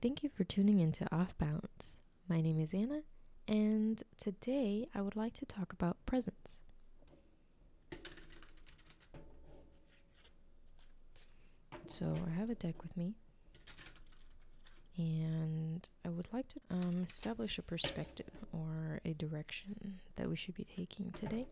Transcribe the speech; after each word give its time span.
Thank 0.00 0.22
you 0.22 0.28
for 0.28 0.44
tuning 0.44 0.78
into 0.78 1.12
Off 1.12 1.36
Balance. 1.38 1.96
My 2.28 2.40
name 2.40 2.60
is 2.60 2.72
Anna, 2.72 3.02
and 3.48 4.00
today 4.16 4.86
I 4.94 5.00
would 5.00 5.16
like 5.16 5.34
to 5.34 5.44
talk 5.44 5.72
about 5.72 5.96
presence. 6.06 6.62
So 11.86 12.16
I 12.24 12.30
have 12.38 12.48
a 12.48 12.54
deck 12.54 12.80
with 12.80 12.96
me, 12.96 13.14
and 14.96 15.88
I 16.04 16.10
would 16.10 16.28
like 16.32 16.46
to 16.48 16.60
um, 16.70 17.04
establish 17.04 17.58
a 17.58 17.62
perspective 17.62 18.30
or 18.52 19.00
a 19.04 19.14
direction 19.14 19.98
that 20.14 20.28
we 20.28 20.36
should 20.36 20.54
be 20.54 20.66
taking 20.76 21.10
today. 21.10 21.48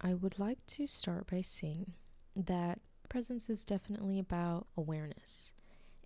I 0.00 0.14
would 0.14 0.40
like 0.40 0.66
to 0.66 0.88
start 0.88 1.30
by 1.30 1.42
saying 1.42 1.92
that 2.34 2.80
presence 3.08 3.48
is 3.48 3.64
definitely 3.64 4.18
about 4.18 4.66
awareness 4.76 5.54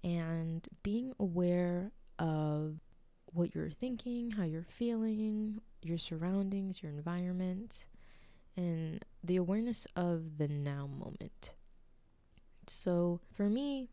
and 0.02 0.66
being 0.83 1.12
aware 1.19 1.93
of 2.19 2.79
what 3.33 3.55
you're 3.55 3.70
thinking, 3.70 4.33
how 4.33 4.45
you're 4.45 4.66
feeling, 4.69 5.61
your 5.83 5.98
surroundings, 5.98 6.83
your 6.83 6.93
environment, 6.93 7.87
and 8.57 9.05
the 9.23 9.37
awareness 9.37 9.87
of 9.95 10.38
the 10.38 10.48
now 10.48 10.87
moment. 10.87 11.55
So, 12.66 13.21
for 13.32 13.49
me, 13.49 13.88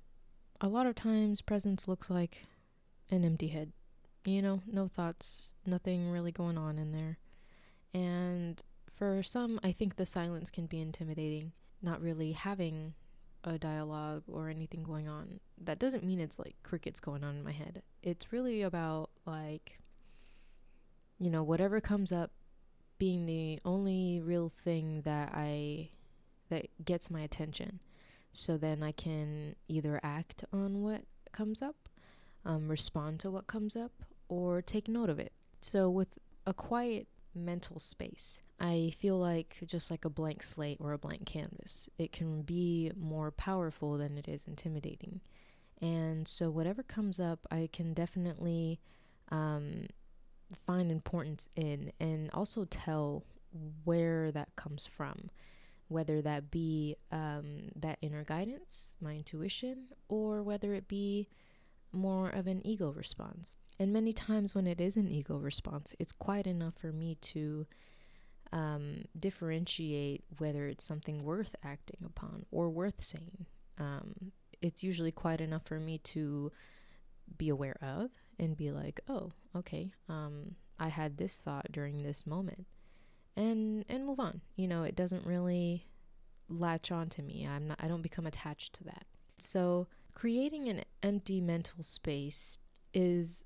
a 0.59 0.67
lot 0.67 0.87
of 0.87 0.95
times 0.95 1.41
presence 1.41 1.87
looks 1.87 2.09
like 2.09 2.45
an 3.09 3.23
empty 3.23 3.47
head. 3.47 3.71
You 4.25 4.41
know, 4.41 4.61
no 4.65 4.87
thoughts, 4.87 5.53
nothing 5.65 6.09
really 6.09 6.31
going 6.31 6.57
on 6.57 6.79
in 6.79 6.91
there. 6.91 7.19
And 7.93 8.61
for 8.95 9.21
some, 9.21 9.59
I 9.63 9.71
think 9.71 9.95
the 9.95 10.05
silence 10.05 10.49
can 10.49 10.65
be 10.65 10.81
intimidating, 10.81 11.51
not 11.81 12.01
really 12.01 12.31
having 12.31 12.93
a 13.43 13.57
dialogue 13.57 14.23
or 14.27 14.49
anything 14.49 14.83
going 14.83 15.07
on. 15.07 15.39
That 15.63 15.79
doesn't 15.79 16.03
mean 16.03 16.19
it's 16.19 16.39
like 16.39 16.55
crickets 16.63 16.99
going 16.99 17.23
on 17.23 17.35
in 17.35 17.43
my 17.43 17.51
head. 17.51 17.81
It's 18.03 18.31
really 18.31 18.61
about 18.61 19.09
like 19.25 19.79
you 21.19 21.29
know, 21.29 21.43
whatever 21.43 21.79
comes 21.79 22.11
up 22.11 22.31
being 22.97 23.25
the 23.25 23.59
only 23.65 24.21
real 24.21 24.51
thing 24.63 25.01
that 25.01 25.31
I 25.33 25.89
that 26.49 26.67
gets 26.83 27.09
my 27.09 27.21
attention. 27.21 27.79
So 28.31 28.57
then 28.57 28.83
I 28.83 28.91
can 28.91 29.55
either 29.67 29.99
act 30.03 30.43
on 30.51 30.81
what 30.81 31.03
comes 31.31 31.61
up, 31.61 31.89
um, 32.45 32.67
respond 32.67 33.19
to 33.21 33.31
what 33.31 33.47
comes 33.47 33.75
up, 33.75 33.91
or 34.27 34.61
take 34.61 34.87
note 34.87 35.09
of 35.09 35.19
it. 35.19 35.31
So 35.61 35.89
with 35.89 36.19
a 36.45 36.53
quiet 36.53 37.07
mental 37.33 37.79
space, 37.79 38.41
I 38.59 38.93
feel 38.97 39.17
like 39.17 39.57
just 39.65 39.89
like 39.89 40.05
a 40.05 40.09
blank 40.09 40.43
slate 40.43 40.77
or 40.79 40.91
a 40.91 40.97
blank 40.97 41.25
canvas, 41.25 41.89
it 41.97 42.11
can 42.11 42.41
be 42.41 42.91
more 42.97 43.31
powerful 43.31 43.97
than 43.97 44.17
it 44.17 44.27
is 44.27 44.45
intimidating. 44.47 45.21
And 45.81 46.27
so, 46.27 46.49
whatever 46.49 46.83
comes 46.83 47.19
up, 47.19 47.39
I 47.51 47.69
can 47.71 47.93
definitely 47.93 48.79
um, 49.29 49.87
find 50.65 50.91
importance 50.91 51.49
in 51.55 51.91
and 51.99 52.29
also 52.33 52.65
tell 52.65 53.23
where 53.83 54.31
that 54.31 54.55
comes 54.55 54.85
from, 54.85 55.29
whether 55.87 56.21
that 56.21 56.51
be 56.51 56.95
um, 57.11 57.69
that 57.75 57.97
inner 58.01 58.23
guidance, 58.23 58.95
my 59.01 59.15
intuition, 59.15 59.87
or 60.07 60.43
whether 60.43 60.73
it 60.73 60.87
be 60.87 61.27
more 61.91 62.29
of 62.29 62.47
an 62.47 62.65
ego 62.65 62.91
response. 62.91 63.57
And 63.79 63.91
many 63.91 64.13
times 64.13 64.55
when 64.55 64.67
it 64.67 64.79
is 64.79 64.95
an 64.95 65.09
ego 65.09 65.37
response, 65.37 65.95
it's 65.99 66.11
quite 66.11 66.47
enough 66.47 66.75
for 66.75 66.91
me 66.91 67.15
to 67.15 67.65
um, 68.51 69.05
differentiate 69.17 70.23
whether 70.37 70.67
it's 70.67 70.83
something 70.83 71.23
worth 71.23 71.55
acting 71.63 71.99
upon 72.05 72.45
or 72.51 72.69
worth 72.69 73.03
saying. 73.03 73.45
Um, 73.77 74.31
it's 74.61 74.83
usually 74.83 75.11
quite 75.11 75.41
enough 75.41 75.63
for 75.65 75.79
me 75.79 75.97
to 75.99 76.51
be 77.37 77.49
aware 77.49 77.77
of 77.81 78.11
and 78.39 78.57
be 78.57 78.71
like, 78.71 78.99
oh, 79.07 79.31
okay, 79.55 79.91
um, 80.09 80.55
I 80.79 80.89
had 80.89 81.17
this 81.17 81.37
thought 81.37 81.71
during 81.71 82.03
this 82.03 82.25
moment, 82.27 82.65
and 83.35 83.85
and 83.89 84.05
move 84.05 84.19
on. 84.19 84.41
You 84.55 84.67
know, 84.67 84.83
it 84.83 84.95
doesn't 84.95 85.25
really 85.25 85.87
latch 86.49 86.91
on 86.91 87.09
to 87.09 87.21
me. 87.21 87.47
I'm 87.47 87.67
not. 87.67 87.79
I 87.81 87.87
don't 87.87 88.01
become 88.01 88.27
attached 88.27 88.73
to 88.73 88.83
that. 88.85 89.05
So 89.37 89.87
creating 90.13 90.69
an 90.69 90.83
empty 91.03 91.41
mental 91.41 91.83
space 91.83 92.57
is 92.93 93.45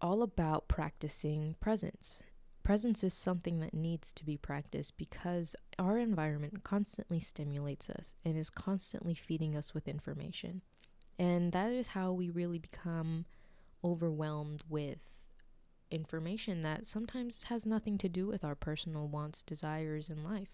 all 0.00 0.22
about 0.22 0.68
practicing 0.68 1.56
presence 1.60 2.22
Presence 2.64 3.04
is 3.04 3.12
something 3.12 3.60
that 3.60 3.74
needs 3.74 4.12
to 4.14 4.24
be 4.24 4.38
practiced 4.38 4.96
because 4.96 5.54
our 5.78 5.98
environment 5.98 6.64
constantly 6.64 7.20
stimulates 7.20 7.90
us 7.90 8.14
and 8.24 8.38
is 8.38 8.48
constantly 8.48 9.14
feeding 9.14 9.54
us 9.54 9.74
with 9.74 9.86
information. 9.86 10.62
And 11.18 11.52
that 11.52 11.70
is 11.70 11.88
how 11.88 12.12
we 12.12 12.30
really 12.30 12.58
become 12.58 13.26
overwhelmed 13.84 14.62
with 14.66 14.98
information 15.90 16.62
that 16.62 16.86
sometimes 16.86 17.44
has 17.44 17.66
nothing 17.66 17.98
to 17.98 18.08
do 18.08 18.26
with 18.26 18.42
our 18.42 18.54
personal 18.54 19.08
wants, 19.08 19.42
desires 19.42 20.08
and 20.08 20.24
life. 20.24 20.48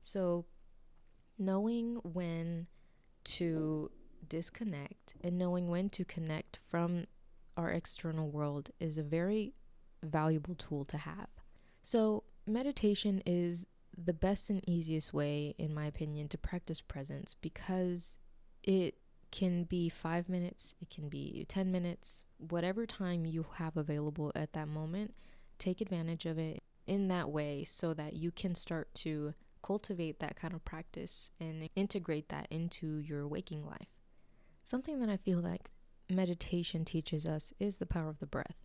So, 0.00 0.46
knowing 1.36 1.96
when 2.04 2.68
to 3.24 3.90
disconnect 4.28 5.14
and 5.22 5.36
knowing 5.36 5.68
when 5.68 5.88
to 5.90 6.04
connect 6.04 6.60
from 6.68 7.06
our 7.56 7.70
external 7.70 8.30
world 8.30 8.70
is 8.78 8.96
a 8.96 9.02
very 9.02 9.54
valuable 10.02 10.54
tool 10.54 10.84
to 10.86 10.98
have. 10.98 11.28
So, 11.82 12.24
meditation 12.46 13.22
is 13.26 13.66
the 13.96 14.12
best 14.12 14.50
and 14.50 14.66
easiest 14.68 15.12
way, 15.12 15.54
in 15.58 15.74
my 15.74 15.86
opinion, 15.86 16.28
to 16.28 16.38
practice 16.38 16.80
presence 16.80 17.34
because 17.40 18.18
it 18.62 18.96
can 19.30 19.64
be 19.64 19.88
five 19.88 20.28
minutes, 20.28 20.74
it 20.80 20.90
can 20.90 21.08
be 21.08 21.46
10 21.48 21.70
minutes, 21.70 22.24
whatever 22.38 22.86
time 22.86 23.24
you 23.24 23.46
have 23.56 23.76
available 23.76 24.32
at 24.34 24.52
that 24.52 24.68
moment, 24.68 25.14
take 25.58 25.80
advantage 25.80 26.26
of 26.26 26.38
it 26.38 26.58
in 26.86 27.08
that 27.08 27.30
way 27.30 27.62
so 27.64 27.94
that 27.94 28.14
you 28.14 28.30
can 28.30 28.54
start 28.54 28.92
to 28.94 29.34
cultivate 29.62 30.18
that 30.18 30.36
kind 30.36 30.54
of 30.54 30.64
practice 30.64 31.30
and 31.38 31.68
integrate 31.76 32.28
that 32.30 32.48
into 32.50 32.98
your 32.98 33.28
waking 33.28 33.64
life. 33.64 33.88
Something 34.62 35.00
that 35.00 35.08
I 35.08 35.16
feel 35.16 35.38
like 35.38 35.70
meditation 36.08 36.84
teaches 36.84 37.26
us 37.26 37.52
is 37.60 37.78
the 37.78 37.86
power 37.86 38.08
of 38.08 38.18
the 38.18 38.26
breath. 38.26 38.56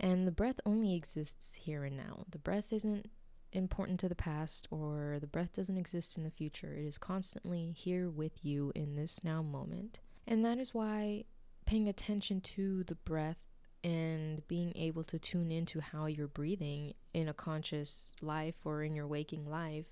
And 0.00 0.26
the 0.26 0.32
breath 0.32 0.60
only 0.66 0.94
exists 0.94 1.54
here 1.54 1.84
and 1.84 1.96
now. 1.96 2.24
The 2.30 2.38
breath 2.38 2.72
isn't 2.72 3.10
important 3.52 4.00
to 4.00 4.08
the 4.08 4.14
past 4.14 4.66
or 4.70 5.18
the 5.20 5.26
breath 5.26 5.52
doesn't 5.52 5.78
exist 5.78 6.18
in 6.18 6.24
the 6.24 6.30
future. 6.30 6.74
It 6.74 6.84
is 6.84 6.98
constantly 6.98 7.72
here 7.72 8.10
with 8.10 8.44
you 8.44 8.72
in 8.74 8.96
this 8.96 9.22
now 9.22 9.42
moment. 9.42 9.98
And 10.26 10.44
that 10.44 10.58
is 10.58 10.74
why 10.74 11.24
paying 11.64 11.88
attention 11.88 12.40
to 12.40 12.82
the 12.84 12.96
breath 12.96 13.38
and 13.82 14.46
being 14.48 14.72
able 14.76 15.04
to 15.04 15.18
tune 15.18 15.52
into 15.52 15.80
how 15.80 16.06
you're 16.06 16.26
breathing 16.26 16.94
in 17.12 17.28
a 17.28 17.34
conscious 17.34 18.16
life 18.20 18.56
or 18.64 18.82
in 18.82 18.96
your 18.96 19.06
waking 19.06 19.48
life 19.48 19.86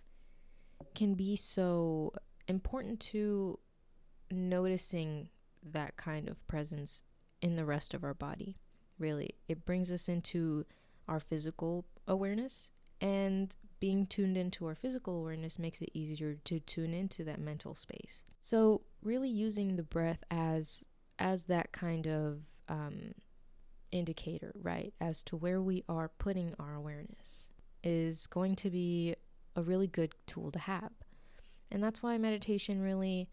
can 0.94 1.14
be 1.14 1.36
so 1.36 2.12
important 2.48 2.98
to 2.98 3.58
noticing 4.30 5.28
that 5.62 5.96
kind 5.96 6.28
of 6.28 6.46
presence 6.48 7.04
in 7.40 7.56
the 7.56 7.64
rest 7.64 7.94
of 7.94 8.02
our 8.02 8.14
body 8.14 8.56
really. 9.02 9.34
It 9.48 9.66
brings 9.66 9.90
us 9.90 10.08
into 10.08 10.64
our 11.08 11.20
physical 11.20 11.84
awareness 12.08 12.70
and 13.00 13.54
being 13.80 14.06
tuned 14.06 14.36
into 14.36 14.64
our 14.66 14.76
physical 14.76 15.18
awareness 15.18 15.58
makes 15.58 15.82
it 15.82 15.90
easier 15.92 16.36
to 16.44 16.60
tune 16.60 16.94
into 16.94 17.24
that 17.24 17.40
mental 17.40 17.74
space. 17.74 18.22
So, 18.38 18.82
really 19.02 19.28
using 19.28 19.74
the 19.74 19.82
breath 19.82 20.22
as 20.30 20.86
as 21.18 21.44
that 21.44 21.72
kind 21.72 22.06
of 22.06 22.42
um, 22.68 23.14
indicator, 23.90 24.52
right, 24.62 24.94
as 25.00 25.22
to 25.24 25.36
where 25.36 25.60
we 25.60 25.84
are 25.88 26.08
putting 26.08 26.54
our 26.58 26.74
awareness 26.74 27.50
is 27.82 28.26
going 28.28 28.54
to 28.56 28.70
be 28.70 29.16
a 29.56 29.62
really 29.62 29.88
good 29.88 30.14
tool 30.26 30.50
to 30.52 30.58
have. 30.58 30.92
And 31.70 31.82
that's 31.82 32.02
why 32.02 32.16
meditation 32.18 32.80
really 32.80 33.28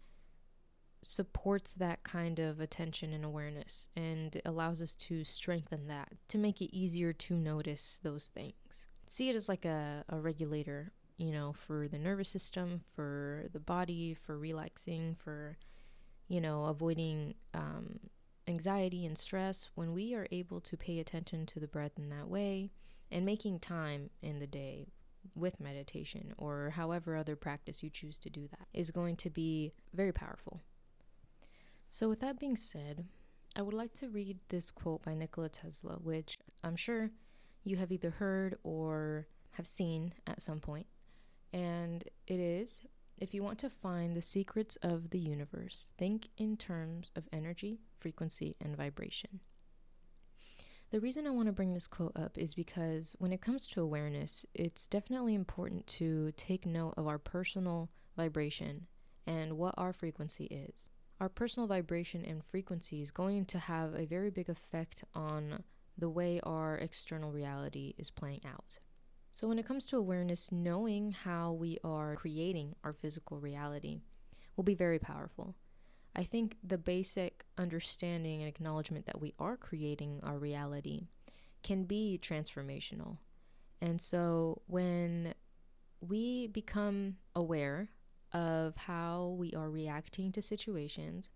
supports 1.02 1.74
that 1.74 2.02
kind 2.02 2.38
of 2.38 2.60
attention 2.60 3.12
and 3.12 3.24
awareness 3.24 3.88
and 3.96 4.40
allows 4.44 4.80
us 4.80 4.94
to 4.94 5.24
strengthen 5.24 5.86
that 5.88 6.12
to 6.28 6.38
make 6.38 6.60
it 6.60 6.76
easier 6.76 7.12
to 7.12 7.34
notice 7.34 8.00
those 8.02 8.28
things. 8.28 8.86
See 9.06 9.28
it 9.28 9.36
as 9.36 9.48
like 9.48 9.64
a, 9.64 10.04
a 10.08 10.20
regulator, 10.20 10.92
you 11.16 11.32
know, 11.32 11.52
for 11.52 11.88
the 11.88 11.98
nervous 11.98 12.28
system, 12.28 12.82
for 12.94 13.46
the 13.52 13.60
body, 13.60 14.14
for 14.14 14.38
relaxing, 14.38 15.16
for, 15.18 15.58
you 16.28 16.40
know, 16.40 16.64
avoiding 16.64 17.34
um, 17.54 17.98
anxiety 18.46 19.06
and 19.06 19.18
stress. 19.18 19.70
When 19.74 19.92
we 19.92 20.14
are 20.14 20.28
able 20.30 20.60
to 20.60 20.76
pay 20.76 21.00
attention 21.00 21.46
to 21.46 21.60
the 21.60 21.68
breath 21.68 21.98
in 21.98 22.10
that 22.10 22.28
way 22.28 22.70
and 23.10 23.24
making 23.24 23.60
time 23.60 24.10
in 24.22 24.38
the 24.38 24.46
day 24.46 24.92
with 25.34 25.60
meditation 25.60 26.32
or 26.38 26.70
however 26.70 27.16
other 27.16 27.36
practice 27.36 27.82
you 27.82 27.90
choose 27.90 28.18
to 28.18 28.30
do 28.30 28.48
that 28.48 28.66
is 28.72 28.90
going 28.90 29.16
to 29.16 29.30
be 29.30 29.72
very 29.92 30.12
powerful 30.12 30.60
so, 31.90 32.08
with 32.08 32.20
that 32.20 32.38
being 32.38 32.56
said, 32.56 33.04
I 33.56 33.62
would 33.62 33.74
like 33.74 33.92
to 33.94 34.08
read 34.08 34.38
this 34.48 34.70
quote 34.70 35.02
by 35.02 35.12
Nikola 35.14 35.48
Tesla, 35.48 35.94
which 35.96 36.38
I'm 36.62 36.76
sure 36.76 37.10
you 37.64 37.76
have 37.76 37.90
either 37.90 38.10
heard 38.10 38.56
or 38.62 39.26
have 39.54 39.66
seen 39.66 40.14
at 40.26 40.40
some 40.40 40.60
point. 40.60 40.86
And 41.52 42.04
it 42.28 42.38
is 42.38 42.82
if 43.18 43.34
you 43.34 43.42
want 43.42 43.58
to 43.58 43.68
find 43.68 44.16
the 44.16 44.22
secrets 44.22 44.76
of 44.82 45.10
the 45.10 45.18
universe, 45.18 45.90
think 45.98 46.28
in 46.38 46.56
terms 46.56 47.10
of 47.16 47.28
energy, 47.32 47.80
frequency, 47.98 48.56
and 48.60 48.76
vibration. 48.76 49.40
The 50.90 51.00
reason 51.00 51.26
I 51.26 51.30
want 51.30 51.46
to 51.46 51.52
bring 51.52 51.74
this 51.74 51.86
quote 51.86 52.16
up 52.16 52.38
is 52.38 52.54
because 52.54 53.14
when 53.18 53.32
it 53.32 53.42
comes 53.42 53.68
to 53.68 53.82
awareness, 53.82 54.46
it's 54.54 54.88
definitely 54.88 55.34
important 55.34 55.86
to 55.88 56.32
take 56.36 56.64
note 56.64 56.94
of 56.96 57.06
our 57.06 57.18
personal 57.18 57.90
vibration 58.16 58.86
and 59.26 59.58
what 59.58 59.74
our 59.76 59.92
frequency 59.92 60.44
is. 60.44 60.88
Our 61.20 61.28
personal 61.28 61.66
vibration 61.66 62.24
and 62.24 62.42
frequency 62.42 63.02
is 63.02 63.10
going 63.10 63.44
to 63.46 63.58
have 63.58 63.94
a 63.94 64.06
very 64.06 64.30
big 64.30 64.48
effect 64.48 65.04
on 65.14 65.64
the 65.98 66.08
way 66.08 66.40
our 66.42 66.76
external 66.76 67.30
reality 67.30 67.92
is 67.98 68.10
playing 68.10 68.40
out. 68.46 68.78
So, 69.30 69.46
when 69.46 69.58
it 69.58 69.66
comes 69.66 69.84
to 69.86 69.98
awareness, 69.98 70.50
knowing 70.50 71.12
how 71.12 71.52
we 71.52 71.78
are 71.84 72.16
creating 72.16 72.74
our 72.82 72.94
physical 72.94 73.38
reality 73.38 74.00
will 74.56 74.64
be 74.64 74.74
very 74.74 74.98
powerful. 74.98 75.54
I 76.16 76.24
think 76.24 76.56
the 76.64 76.78
basic 76.78 77.44
understanding 77.58 78.40
and 78.40 78.48
acknowledgement 78.48 79.04
that 79.06 79.20
we 79.20 79.34
are 79.38 79.58
creating 79.58 80.20
our 80.22 80.38
reality 80.38 81.08
can 81.62 81.84
be 81.84 82.18
transformational. 82.20 83.18
And 83.82 84.00
so, 84.00 84.62
when 84.66 85.34
we 86.00 86.46
become 86.46 87.16
aware 87.36 87.90
of 88.32 88.76
how 88.76 89.34
we 89.38 89.52
are 89.54 89.70
reacting 89.70 90.32
to 90.32 90.42
situations, 90.42 91.30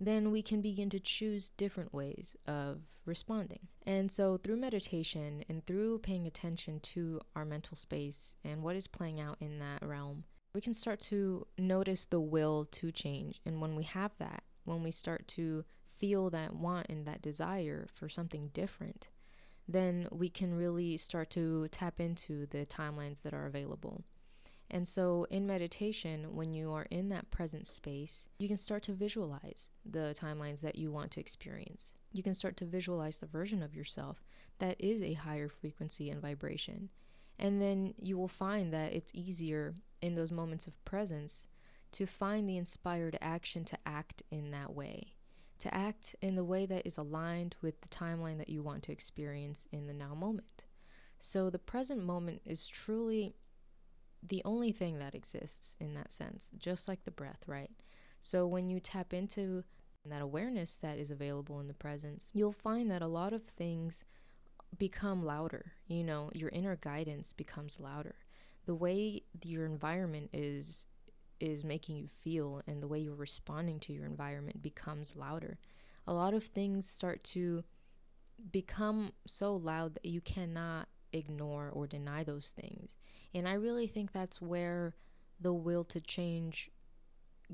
then 0.00 0.30
we 0.30 0.42
can 0.42 0.60
begin 0.60 0.90
to 0.90 1.00
choose 1.00 1.50
different 1.50 1.92
ways 1.92 2.36
of 2.46 2.80
responding. 3.04 3.68
And 3.86 4.10
so, 4.10 4.36
through 4.36 4.56
meditation 4.56 5.44
and 5.48 5.66
through 5.66 6.00
paying 6.00 6.26
attention 6.26 6.80
to 6.80 7.20
our 7.34 7.44
mental 7.44 7.76
space 7.76 8.34
and 8.44 8.62
what 8.62 8.76
is 8.76 8.86
playing 8.86 9.20
out 9.20 9.36
in 9.40 9.58
that 9.60 9.86
realm, 9.86 10.24
we 10.52 10.60
can 10.60 10.74
start 10.74 11.00
to 11.00 11.46
notice 11.56 12.06
the 12.06 12.20
will 12.20 12.66
to 12.72 12.90
change. 12.90 13.40
And 13.46 13.60
when 13.60 13.76
we 13.76 13.84
have 13.84 14.12
that, 14.18 14.42
when 14.64 14.82
we 14.82 14.90
start 14.90 15.28
to 15.28 15.64
feel 15.96 16.30
that 16.30 16.54
want 16.54 16.88
and 16.88 17.06
that 17.06 17.22
desire 17.22 17.86
for 17.94 18.08
something 18.08 18.50
different, 18.52 19.08
then 19.68 20.08
we 20.10 20.28
can 20.28 20.54
really 20.54 20.96
start 20.96 21.30
to 21.30 21.68
tap 21.68 22.00
into 22.00 22.46
the 22.46 22.66
timelines 22.66 23.22
that 23.22 23.34
are 23.34 23.46
available. 23.46 24.04
And 24.70 24.86
so, 24.86 25.26
in 25.30 25.46
meditation, 25.46 26.34
when 26.34 26.52
you 26.52 26.72
are 26.72 26.86
in 26.90 27.08
that 27.10 27.30
present 27.30 27.66
space, 27.66 28.28
you 28.38 28.48
can 28.48 28.56
start 28.56 28.82
to 28.84 28.92
visualize 28.92 29.70
the 29.84 30.14
timelines 30.18 30.60
that 30.62 30.76
you 30.76 30.90
want 30.90 31.12
to 31.12 31.20
experience. 31.20 31.94
You 32.12 32.22
can 32.22 32.34
start 32.34 32.56
to 32.58 32.64
visualize 32.64 33.18
the 33.18 33.26
version 33.26 33.62
of 33.62 33.76
yourself 33.76 34.24
that 34.58 34.76
is 34.80 35.02
a 35.02 35.12
higher 35.12 35.48
frequency 35.48 36.10
and 36.10 36.20
vibration. 36.20 36.88
And 37.38 37.60
then 37.60 37.94
you 37.98 38.18
will 38.18 38.28
find 38.28 38.72
that 38.72 38.92
it's 38.92 39.12
easier 39.14 39.74
in 40.02 40.14
those 40.14 40.32
moments 40.32 40.66
of 40.66 40.84
presence 40.84 41.46
to 41.92 42.06
find 42.06 42.48
the 42.48 42.56
inspired 42.56 43.18
action 43.20 43.64
to 43.66 43.78
act 43.86 44.22
in 44.30 44.50
that 44.50 44.74
way, 44.74 45.14
to 45.58 45.72
act 45.72 46.16
in 46.20 46.34
the 46.34 46.44
way 46.44 46.66
that 46.66 46.86
is 46.86 46.98
aligned 46.98 47.54
with 47.62 47.80
the 47.82 47.88
timeline 47.88 48.38
that 48.38 48.48
you 48.48 48.62
want 48.62 48.82
to 48.84 48.92
experience 48.92 49.68
in 49.70 49.86
the 49.86 49.94
now 49.94 50.14
moment. 50.14 50.64
So, 51.18 51.50
the 51.50 51.58
present 51.58 52.04
moment 52.04 52.42
is 52.44 52.68
truly 52.68 53.34
the 54.22 54.42
only 54.44 54.72
thing 54.72 54.98
that 54.98 55.14
exists 55.14 55.76
in 55.80 55.94
that 55.94 56.10
sense, 56.10 56.50
just 56.58 56.88
like 56.88 57.04
the 57.04 57.10
breath, 57.10 57.42
right? 57.46 57.70
So 58.20 58.46
when 58.46 58.68
you 58.70 58.80
tap 58.80 59.12
into 59.12 59.64
that 60.04 60.22
awareness 60.22 60.76
that 60.78 60.98
is 60.98 61.10
available 61.10 61.60
in 61.60 61.68
the 61.68 61.74
presence, 61.74 62.30
you'll 62.32 62.52
find 62.52 62.90
that 62.90 63.02
a 63.02 63.08
lot 63.08 63.32
of 63.32 63.42
things 63.42 64.04
become 64.78 65.24
louder. 65.24 65.72
You 65.86 66.04
know, 66.04 66.30
your 66.34 66.50
inner 66.50 66.76
guidance 66.76 67.32
becomes 67.32 67.80
louder. 67.80 68.16
The 68.66 68.74
way 68.74 69.22
your 69.44 69.64
environment 69.66 70.30
is 70.32 70.86
is 71.38 71.64
making 71.64 71.96
you 71.96 72.08
feel 72.08 72.62
and 72.66 72.82
the 72.82 72.88
way 72.88 72.98
you're 72.98 73.14
responding 73.14 73.78
to 73.78 73.92
your 73.92 74.06
environment 74.06 74.62
becomes 74.62 75.16
louder. 75.16 75.58
A 76.06 76.12
lot 76.12 76.32
of 76.32 76.44
things 76.44 76.88
start 76.88 77.22
to 77.24 77.62
become 78.50 79.12
so 79.26 79.54
loud 79.54 79.94
that 79.94 80.06
you 80.06 80.22
cannot 80.22 80.88
ignore 81.16 81.70
or 81.72 81.86
deny 81.86 82.24
those 82.24 82.52
things. 82.56 82.96
And 83.34 83.48
I 83.48 83.54
really 83.54 83.86
think 83.86 84.12
that's 84.12 84.40
where 84.40 84.94
the 85.40 85.52
will 85.52 85.84
to 85.84 86.00
change 86.00 86.70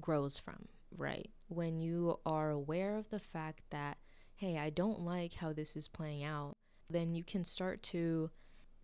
grows 0.00 0.38
from, 0.38 0.68
right? 0.96 1.30
When 1.48 1.80
you 1.80 2.18
are 2.24 2.50
aware 2.50 2.96
of 2.96 3.10
the 3.10 3.18
fact 3.18 3.62
that, 3.70 3.98
hey, 4.36 4.58
I 4.58 4.70
don't 4.70 5.00
like 5.00 5.34
how 5.34 5.52
this 5.52 5.76
is 5.76 5.88
playing 5.88 6.24
out, 6.24 6.52
then 6.88 7.14
you 7.14 7.24
can 7.24 7.44
start 7.44 7.82
to 7.84 8.30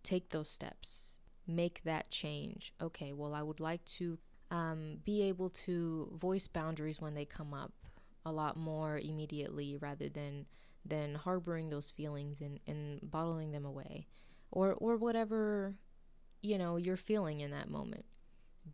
take 0.03 0.29
those 0.29 0.49
steps, 0.49 1.19
make 1.47 1.81
that 1.83 2.09
change. 2.09 2.73
Okay, 2.81 3.13
well, 3.13 3.33
I 3.33 3.43
would 3.43 3.59
like 3.59 3.83
to 3.85 4.17
um, 4.51 4.97
be 5.03 5.21
able 5.23 5.49
to 5.49 6.11
voice 6.19 6.47
boundaries 6.47 6.99
when 6.99 7.13
they 7.13 7.25
come 7.25 7.53
up 7.53 7.73
a 8.25 8.31
lot 8.31 8.57
more 8.57 8.97
immediately 8.97 9.77
rather 9.77 10.09
than 10.09 10.45
than 10.85 11.13
harboring 11.13 11.69
those 11.69 11.89
feelings 11.89 12.41
and, 12.41 12.59
and 12.65 12.99
bottling 13.11 13.51
them 13.51 13.65
away 13.65 14.07
or 14.51 14.73
or 14.73 14.97
whatever 14.97 15.75
you 16.41 16.57
know 16.57 16.77
you're 16.77 16.97
feeling 16.97 17.41
in 17.41 17.51
that 17.51 17.69
moment. 17.69 18.05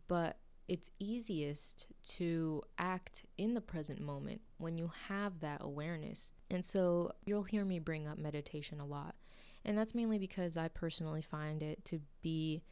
But 0.08 0.38
it's 0.68 0.90
easiest 0.98 1.86
to 2.02 2.60
act 2.78 3.24
in 3.38 3.54
the 3.54 3.60
present 3.60 4.00
moment 4.00 4.40
when 4.58 4.76
you 4.76 4.90
have 5.08 5.40
that 5.40 5.58
awareness. 5.60 6.32
And 6.50 6.64
so 6.64 7.12
you'll 7.24 7.44
hear 7.44 7.64
me 7.64 7.78
bring 7.78 8.08
up 8.08 8.18
meditation 8.18 8.80
a 8.80 8.84
lot. 8.84 9.14
And 9.64 9.78
that's 9.78 9.94
mainly 9.94 10.18
because 10.18 10.56
i 10.56 10.68
personally 10.68 11.22
find 11.22 11.62
it 11.62 11.84
to 11.86 12.00
be 12.20 12.62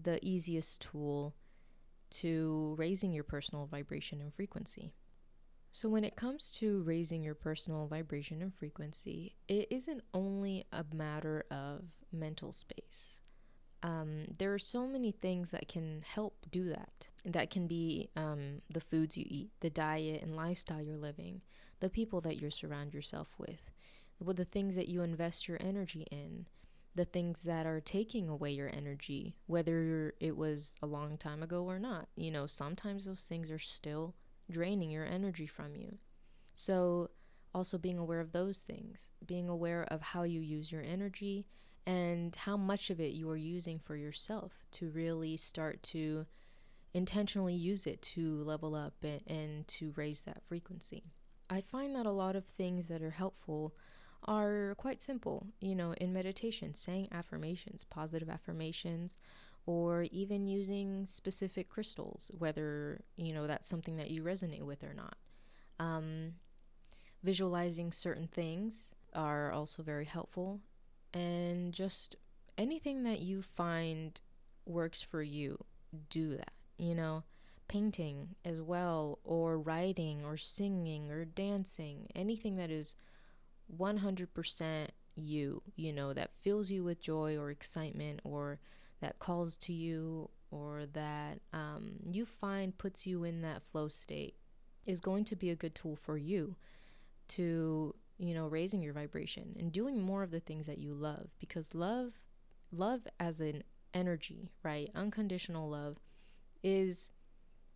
the 0.00 0.18
easiest 0.26 0.80
tool 0.82 1.34
to 2.10 2.74
raising 2.78 3.12
your 3.12 3.24
personal 3.24 3.66
vibration 3.66 4.20
and 4.20 4.32
frequency. 4.34 4.92
So, 5.74 5.88
when 5.88 6.04
it 6.04 6.16
comes 6.16 6.50
to 6.58 6.82
raising 6.82 7.22
your 7.22 7.34
personal 7.34 7.86
vibration 7.86 8.42
and 8.42 8.52
frequency, 8.52 9.36
it 9.48 9.68
isn't 9.70 10.02
only 10.12 10.66
a 10.70 10.84
matter 10.92 11.44
of 11.50 11.84
mental 12.12 12.52
space. 12.52 13.20
Um, 13.82 14.26
there 14.38 14.54
are 14.54 14.58
so 14.58 14.86
many 14.86 15.10
things 15.10 15.50
that 15.50 15.68
can 15.68 16.02
help 16.06 16.46
do 16.50 16.68
that. 16.68 17.08
That 17.24 17.50
can 17.50 17.66
be 17.66 18.10
um, 18.16 18.62
the 18.70 18.80
foods 18.80 19.16
you 19.16 19.24
eat, 19.26 19.50
the 19.60 19.70
diet 19.70 20.22
and 20.22 20.36
lifestyle 20.36 20.80
you're 20.80 20.96
living, 20.96 21.42
the 21.80 21.90
people 21.90 22.20
that 22.20 22.40
you 22.40 22.50
surround 22.50 22.94
yourself 22.94 23.28
with, 23.38 23.70
with 24.20 24.36
the 24.36 24.44
things 24.44 24.76
that 24.76 24.88
you 24.88 25.02
invest 25.02 25.48
your 25.48 25.58
energy 25.60 26.06
in, 26.12 26.46
the 26.94 27.04
things 27.04 27.42
that 27.42 27.66
are 27.66 27.80
taking 27.80 28.28
away 28.28 28.52
your 28.52 28.70
energy, 28.72 29.34
whether 29.46 30.14
it 30.20 30.36
was 30.36 30.76
a 30.82 30.86
long 30.86 31.16
time 31.16 31.42
ago 31.42 31.64
or 31.64 31.78
not. 31.78 32.08
You 32.16 32.30
know, 32.30 32.46
sometimes 32.46 33.04
those 33.04 33.24
things 33.24 33.50
are 33.50 33.58
still 33.58 34.14
draining 34.50 34.90
your 34.90 35.06
energy 35.06 35.46
from 35.46 35.74
you. 35.74 35.98
So, 36.54 37.10
also 37.54 37.76
being 37.76 37.98
aware 37.98 38.20
of 38.20 38.32
those 38.32 38.58
things, 38.60 39.10
being 39.24 39.48
aware 39.48 39.84
of 39.84 40.00
how 40.00 40.22
you 40.22 40.40
use 40.40 40.72
your 40.72 40.82
energy 40.82 41.46
and 41.86 42.34
how 42.34 42.56
much 42.56 42.90
of 42.90 43.00
it 43.00 43.12
you 43.12 43.28
are 43.28 43.36
using 43.36 43.78
for 43.78 43.96
yourself 43.96 44.64
to 44.72 44.90
really 44.90 45.36
start 45.36 45.82
to 45.82 46.26
intentionally 46.94 47.54
use 47.54 47.86
it 47.86 48.00
to 48.02 48.42
level 48.44 48.74
up 48.74 48.94
and, 49.02 49.22
and 49.26 49.68
to 49.68 49.92
raise 49.96 50.22
that 50.22 50.42
frequency. 50.46 51.04
I 51.50 51.60
find 51.60 51.94
that 51.96 52.06
a 52.06 52.10
lot 52.10 52.36
of 52.36 52.44
things 52.44 52.88
that 52.88 53.02
are 53.02 53.10
helpful 53.10 53.74
are 54.24 54.74
quite 54.78 55.02
simple. 55.02 55.46
You 55.60 55.74
know, 55.74 55.94
in 55.94 56.12
meditation, 56.12 56.74
saying 56.74 57.08
affirmations, 57.10 57.84
positive 57.84 58.30
affirmations, 58.30 59.18
or 59.66 60.04
even 60.10 60.46
using 60.46 61.06
specific 61.06 61.68
crystals, 61.68 62.30
whether 62.36 63.00
you 63.16 63.32
know 63.32 63.46
that's 63.46 63.68
something 63.68 63.96
that 63.96 64.10
you 64.10 64.22
resonate 64.22 64.62
with 64.62 64.84
or 64.84 64.94
not. 64.94 65.16
Um, 65.80 66.34
visualizing 67.22 67.92
certain 67.92 68.28
things 68.28 68.94
are 69.14 69.52
also 69.52 69.82
very 69.82 70.04
helpful, 70.04 70.60
and 71.14 71.72
just 71.72 72.16
anything 72.56 73.04
that 73.04 73.20
you 73.20 73.42
find 73.42 74.20
works 74.66 75.02
for 75.02 75.22
you, 75.22 75.64
do 76.10 76.36
that. 76.36 76.52
You 76.78 76.94
know, 76.94 77.24
painting 77.68 78.34
as 78.44 78.60
well, 78.60 79.18
or 79.24 79.58
writing, 79.58 80.24
or 80.24 80.36
singing, 80.36 81.10
or 81.10 81.24
dancing, 81.24 82.08
anything 82.14 82.56
that 82.56 82.70
is 82.70 82.94
100% 83.78 84.88
you, 85.14 85.62
you 85.76 85.92
know, 85.92 86.12
that 86.12 86.34
fills 86.42 86.70
you 86.70 86.84
with 86.84 87.00
joy 87.00 87.36
or 87.36 87.50
excitement 87.50 88.20
or 88.24 88.58
that 89.00 89.18
calls 89.18 89.56
to 89.58 89.72
you 89.72 90.30
or 90.50 90.84
that 90.92 91.40
um, 91.52 91.94
you 92.10 92.24
find 92.26 92.78
puts 92.78 93.06
you 93.06 93.24
in 93.24 93.42
that 93.42 93.62
flow 93.62 93.88
state 93.88 94.34
is 94.86 95.00
going 95.00 95.24
to 95.24 95.36
be 95.36 95.50
a 95.50 95.56
good 95.56 95.74
tool 95.74 95.96
for 95.96 96.16
you 96.16 96.56
to 97.28 97.94
you 98.18 98.34
know 98.34 98.46
raising 98.46 98.82
your 98.82 98.92
vibration 98.92 99.54
and 99.58 99.72
doing 99.72 100.00
more 100.00 100.22
of 100.22 100.30
the 100.30 100.40
things 100.40 100.66
that 100.66 100.78
you 100.78 100.92
love 100.94 101.30
because 101.38 101.74
love 101.74 102.12
love 102.70 103.06
as 103.18 103.40
an 103.40 103.62
energy 103.94 104.50
right 104.62 104.90
unconditional 104.94 105.68
love 105.68 105.98
is 106.62 107.10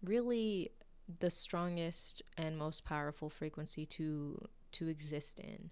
really 0.03 0.71
the 1.19 1.31
strongest 1.31 2.23
and 2.37 2.59
most 2.59 2.85
powerful 2.85 3.29
frequency 3.29 3.85
to 3.87 4.49
to 4.73 4.89
exist 4.89 5.41
in 5.41 5.71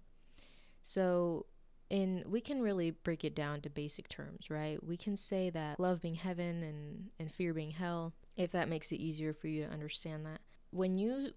so 0.81 1.45
in 1.89 2.23
we 2.27 2.41
can 2.41 2.61
really 2.61 2.91
break 2.91 3.23
it 3.23 3.35
down 3.35 3.61
to 3.61 3.69
basic 3.69 4.09
terms, 4.09 4.49
right? 4.49 4.83
We 4.83 4.97
can 4.97 5.15
say 5.15 5.49
that 5.51 5.79
love 5.79 6.01
being 6.01 6.15
heaven 6.15 6.63
and, 6.63 7.09
and 7.19 7.31
fear 7.31 7.53
being 7.53 7.71
hell, 7.71 8.13
if 8.35 8.51
that 8.53 8.69
makes 8.69 8.91
it 8.91 8.97
easier 8.97 9.33
for 9.33 9.47
you 9.47 9.65
to 9.65 9.71
understand 9.71 10.25
that. 10.25 10.41
When 10.71 10.97
you 10.97 11.29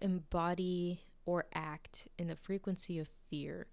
embody 0.00 1.00
or 1.26 1.46
act 1.54 2.08
in 2.18 2.28
the 2.28 2.36
frequency 2.36 2.98
of 2.98 3.08
fear, 3.30 3.66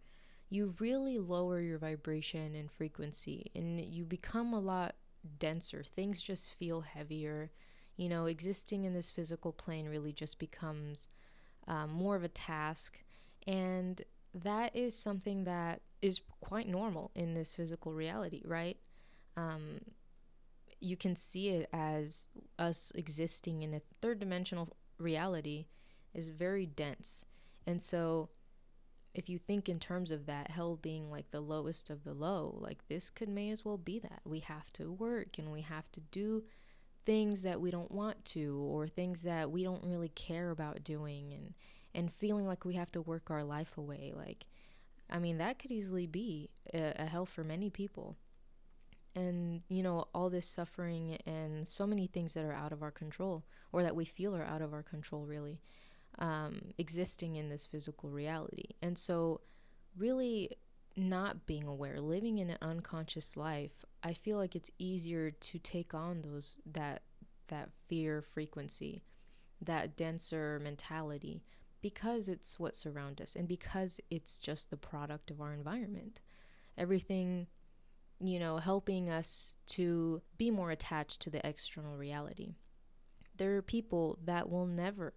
you 0.50 0.76
really 0.80 1.20
lower 1.20 1.60
your 1.60 1.78
vibration 1.78 2.56
and 2.56 2.72
frequency 2.72 3.52
and 3.56 3.80
you 3.80 4.06
become 4.06 4.54
a 4.54 4.60
lot 4.60 4.96
denser. 5.38 5.84
Things 5.84 6.22
just 6.22 6.58
feel 6.58 6.82
heavier. 6.82 7.52
You 7.98 8.10
know, 8.10 8.26
existing 8.26 8.86
in 8.86 8.94
this 8.94 9.12
physical 9.12 9.52
plane 9.52 9.90
really 9.90 10.14
just 10.14 10.40
becomes 10.40 11.08
um, 11.68 11.92
more 11.92 12.16
of 12.16 12.24
a 12.24 12.30
task. 12.30 13.04
And 13.46 14.02
that 14.34 14.76
is 14.76 14.96
something 14.96 15.44
that 15.44 15.82
is 16.02 16.22
quite 16.42 16.68
normal 16.68 17.12
in 17.16 17.34
this 17.34 17.54
physical 17.54 17.94
reality, 17.94 18.42
right? 18.46 18.78
Um, 19.36 19.80
you 20.80 20.96
can 20.96 21.16
see 21.16 21.50
it 21.50 21.70
as 21.74 22.28
us 22.58 22.92
existing 22.96 23.64
in 23.64 23.74
a 23.74 23.82
third 24.02 24.20
dimensional 24.20 24.70
reality 24.98 25.66
is 26.14 26.30
very 26.30 26.66
dense. 26.66 27.26
And 27.70 27.84
so 27.84 28.30
if 29.14 29.30
you 29.30 29.38
think 29.38 29.70
in 29.70 29.80
terms 29.80 30.10
of 30.10 30.26
that 30.26 30.50
hell 30.50 30.76
being 30.76 31.12
like 31.12 31.30
the 31.30 31.40
lowest 31.40 31.92
of 31.92 32.04
the 32.04 32.16
low, 32.16 32.58
like 32.60 32.80
this 32.88 33.12
could 33.12 33.30
may 33.30 33.52
as 33.52 33.64
well 33.64 33.78
be 33.78 34.00
that. 34.00 34.22
We 34.26 34.40
have 34.40 34.74
to 34.74 34.92
work 34.92 35.38
and 35.38 35.52
we 35.52 35.62
have 35.62 35.92
to 35.92 36.00
do 36.00 36.46
things 37.06 37.44
that 37.44 37.62
we 37.62 37.70
don't 37.70 37.92
want 37.92 38.26
to 38.26 38.58
or 38.58 38.88
things 38.88 39.22
that 39.22 39.52
we 39.52 39.64
don't 39.64 39.84
really 39.84 40.10
care 40.10 40.50
about 40.50 40.84
doing 40.84 41.32
and 41.32 41.54
and 41.94 42.12
feeling 42.12 42.48
like 42.48 42.66
we 42.66 42.74
have 42.74 42.92
to 42.92 43.02
work 43.02 43.30
our 43.30 43.44
life 43.44 43.78
away 43.78 44.14
like 44.16 44.46
I 45.10 45.20
mean 45.20 45.38
that 45.38 45.60
could 45.60 45.72
easily 45.72 46.08
be 46.08 46.50
a, 46.74 46.94
a 46.98 47.06
hell 47.06 47.26
for 47.28 47.44
many 47.44 47.70
people. 47.70 48.18
And 49.16 49.62
you 49.70 49.84
know 49.84 50.08
all 50.16 50.32
this 50.32 50.48
suffering 50.48 51.20
and 51.28 51.68
so 51.68 51.86
many 51.86 52.08
things 52.08 52.34
that 52.34 52.46
are 52.46 52.54
out 52.54 52.72
of 52.72 52.82
our 52.82 52.92
control 52.92 53.44
or 53.72 53.84
that 53.84 53.96
we 53.96 54.06
feel 54.06 54.36
are 54.36 54.44
out 54.44 54.64
of 54.64 54.74
our 54.74 54.84
control 54.84 55.28
really 55.28 55.62
um, 56.18 56.74
existing 56.78 57.36
in 57.36 57.50
this 57.50 57.66
physical 57.66 58.10
reality. 58.10 58.70
And 58.82 58.98
so, 58.98 59.42
really 59.98 60.52
not 60.96 61.46
being 61.46 61.66
aware, 61.66 62.02
living 62.02 62.40
in 62.40 62.50
an 62.50 62.58
unconscious 62.62 63.38
life, 63.38 63.86
I 64.04 64.14
feel 64.14 64.38
like 64.38 64.56
it's 64.56 64.72
easier 64.80 65.32
to 65.32 65.60
take 65.60 65.94
on 65.94 66.22
those 66.22 66.58
that 66.66 67.04
that 67.48 67.70
fear 67.88 68.22
frequency, 68.22 69.04
that 69.62 69.98
denser 69.98 70.60
mentality 70.62 71.44
because 71.82 72.28
it's 72.28 72.60
what 72.60 72.76
surrounds 72.76 73.22
us 73.22 73.36
and 73.36 73.48
because 73.48 74.02
it's 74.12 74.38
just 74.38 74.70
the 74.70 74.78
product 74.78 75.32
of 75.32 75.40
our 75.40 75.54
environment. 75.54 76.20
Everything 76.78 77.48
you 78.22 78.40
know, 78.40 78.58
helping 78.58 79.10
us 79.10 79.56
to 79.66 80.22
be 80.38 80.52
more 80.52 80.72
attached 80.72 81.22
to 81.22 81.30
the 81.30 81.46
external 81.48 81.96
reality. 81.96 82.50
There 83.38 83.56
are 83.56 83.62
people 83.62 84.20
that 84.26 84.50
will 84.50 84.66
never 84.66 85.14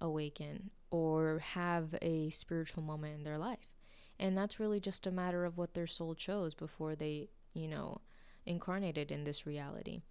awaken 0.00 0.70
or 0.90 1.40
have 1.40 1.94
a 2.02 2.30
spiritual 2.30 2.82
moment 2.82 3.14
in 3.14 3.24
their 3.24 3.38
life. 3.38 3.70
And 4.18 4.36
that's 4.36 4.60
really 4.60 4.80
just 4.80 5.06
a 5.06 5.10
matter 5.10 5.44
of 5.44 5.58
what 5.58 5.74
their 5.74 5.86
soul 5.86 6.14
chose 6.14 6.54
before 6.54 6.94
they, 6.94 7.28
you 7.54 7.68
know, 7.68 8.00
incarnated 8.46 9.10
in 9.10 9.24
this 9.24 9.46
reality. 9.46 10.02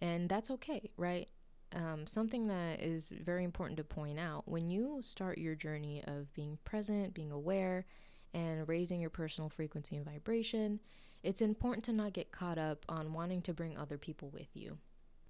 And 0.00 0.28
that's 0.28 0.50
okay, 0.50 0.90
right? 0.96 1.28
Um, 1.74 2.06
something 2.06 2.48
that 2.48 2.80
is 2.80 3.10
very 3.10 3.42
important 3.42 3.78
to 3.78 3.84
point 3.84 4.18
out 4.18 4.46
when 4.46 4.70
you 4.70 5.00
start 5.04 5.38
your 5.38 5.54
journey 5.54 6.04
of 6.06 6.32
being 6.34 6.58
present, 6.64 7.14
being 7.14 7.32
aware, 7.32 7.86
and 8.34 8.68
raising 8.68 9.00
your 9.00 9.10
personal 9.10 9.48
frequency 9.48 9.96
and 9.96 10.04
vibration, 10.04 10.80
it's 11.22 11.40
important 11.40 11.84
to 11.84 11.92
not 11.92 12.12
get 12.12 12.32
caught 12.32 12.58
up 12.58 12.84
on 12.88 13.12
wanting 13.12 13.40
to 13.42 13.54
bring 13.54 13.78
other 13.78 13.96
people 13.96 14.28
with 14.28 14.48
you. 14.54 14.78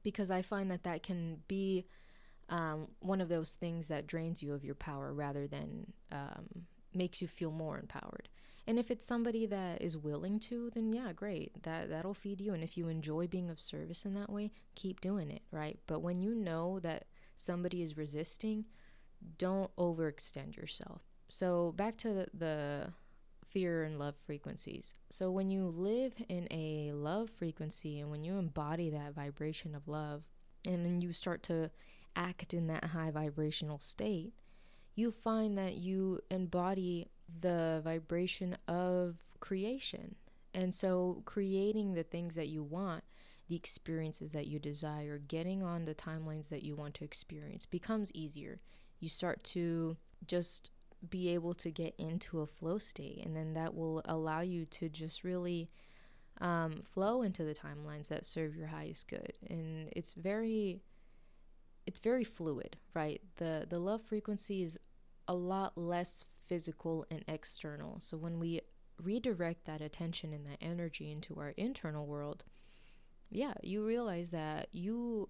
Because 0.03 0.31
I 0.31 0.43
find 0.43 0.71
that 0.71 0.85
that 0.85 1.03
can 1.03 1.43
be 1.47 1.87
um, 2.49 2.89
one 3.01 3.21
of 3.21 3.29
those 3.29 3.53
things 3.53 3.87
that 3.89 4.07
drains 4.07 4.43
you 4.43 4.53
of 4.53 4.65
your 4.65 4.75
power 4.75 5.13
rather 5.13 5.47
than 5.47 5.93
um, 6.13 6.67
makes 6.93 7.21
you 7.23 7.29
feel 7.29 7.51
more 7.51 7.79
empowered. 7.79 8.29
And 8.67 8.79
if 8.79 8.91
it's 8.91 9.05
somebody 9.05 9.45
that 9.47 9.83
is 9.83 9.97
willing 9.97 10.41
to, 10.41 10.71
then 10.75 10.93
yeah, 10.93 11.13
great. 11.13 11.63
That 11.65 11.91
that'll 11.91 12.15
feed 12.15 12.41
you. 12.41 12.55
And 12.55 12.65
if 12.65 12.79
you 12.79 12.89
enjoy 12.89 13.27
being 13.27 13.51
of 13.51 13.61
service 13.61 14.07
in 14.07 14.15
that 14.15 14.31
way, 14.31 14.53
keep 14.75 15.01
doing 15.01 15.31
it, 15.31 15.43
right? 15.51 15.79
But 15.87 16.01
when 16.01 16.23
you 16.23 16.35
know 16.35 16.81
that 16.81 17.05
somebody 17.35 17.83
is 17.83 17.97
resisting, 17.97 18.65
don't 19.37 19.75
overextend 19.77 20.57
yourself. 20.57 21.03
So 21.29 21.73
back 21.73 21.99
to 21.99 22.15
the, 22.15 22.27
the 22.33 22.89
fear 23.45 23.85
and 23.85 23.99
love 23.99 24.15
frequencies. 24.25 24.95
So 25.11 25.31
when 25.31 25.51
you 25.51 25.67
live 25.67 26.15
in 26.29 26.49
a 26.51 26.93
love 26.93 27.31
frequency 27.31 28.01
and 28.01 28.11
when 28.11 28.25
you 28.25 28.39
embody 28.39 28.91
that 28.91 29.15
vibration 29.15 29.75
of 29.75 29.89
love, 29.89 30.23
and 30.67 30.85
then 30.85 31.01
you 31.01 31.13
start 31.13 31.43
to 31.45 31.71
act 32.17 32.55
in 32.55 32.67
that 32.69 32.85
high 32.85 33.11
vibrational 33.11 33.79
state, 33.79 34.35
you 34.95 35.11
find 35.11 35.59
that 35.59 35.75
you 35.75 36.21
embody 36.31 37.09
the 37.41 37.81
vibration 37.83 38.57
of 38.69 39.21
creation. 39.41 40.17
And 40.53 40.73
so, 40.73 41.23
creating 41.25 41.95
the 41.95 42.05
things 42.05 42.37
that 42.37 42.49
you 42.49 42.63
want, 42.63 43.03
the 43.49 43.57
experiences 43.57 44.33
that 44.33 44.47
you 44.47 44.59
desire, 44.59 45.19
getting 45.19 45.63
on 45.63 45.85
the 45.85 45.95
timelines 45.95 46.49
that 46.49 46.63
you 46.63 46.77
want 46.77 46.95
to 46.95 47.05
experience 47.05 47.67
becomes 47.67 48.13
easier. 48.15 48.61
You 49.01 49.09
start 49.09 49.43
to 49.45 49.97
just 50.27 50.71
be 51.11 51.29
able 51.31 51.55
to 51.55 51.71
get 51.71 51.95
into 51.99 52.41
a 52.41 52.47
flow 52.47 52.79
state, 52.79 53.23
and 53.25 53.37
then 53.37 53.55
that 53.55 53.75
will 53.75 54.01
allow 54.05 54.41
you 54.41 54.65
to 54.67 54.89
just 54.89 55.25
really 55.25 55.69
um, 56.41 56.81
flow 56.83 57.23
into 57.23 57.45
the 57.45 57.55
timelines 57.55 58.09
that 58.09 58.27
serve 58.27 58.57
your 58.57 58.69
highest 58.69 59.09
good. 59.09 59.35
And 59.49 59.89
it's 59.95 60.15
very 60.15 60.81
it's 61.87 62.01
very 62.01 62.25
fluid, 62.25 62.77
right? 62.95 63.21
The 63.37 63.67
the 63.69 63.79
love 63.79 64.03
frequency 64.03 64.63
is 64.63 64.79
a 65.29 65.35
lot 65.35 65.77
less 65.77 66.25
physical 66.47 67.07
and 67.11 67.25
external. 67.27 68.01
So 68.01 68.17
when 68.17 68.39
we 68.39 68.61
redirect 69.03 69.65
that 69.65 69.81
attention 69.81 70.33
and 70.33 70.47
that 70.47 70.59
energy 70.61 71.11
into 71.11 71.39
our 71.39 71.51
internal 71.57 72.07
world, 72.07 72.45
yeah, 73.31 73.55
you 73.63 73.85
realize 73.85 74.31
that 74.31 74.69
you 74.73 75.29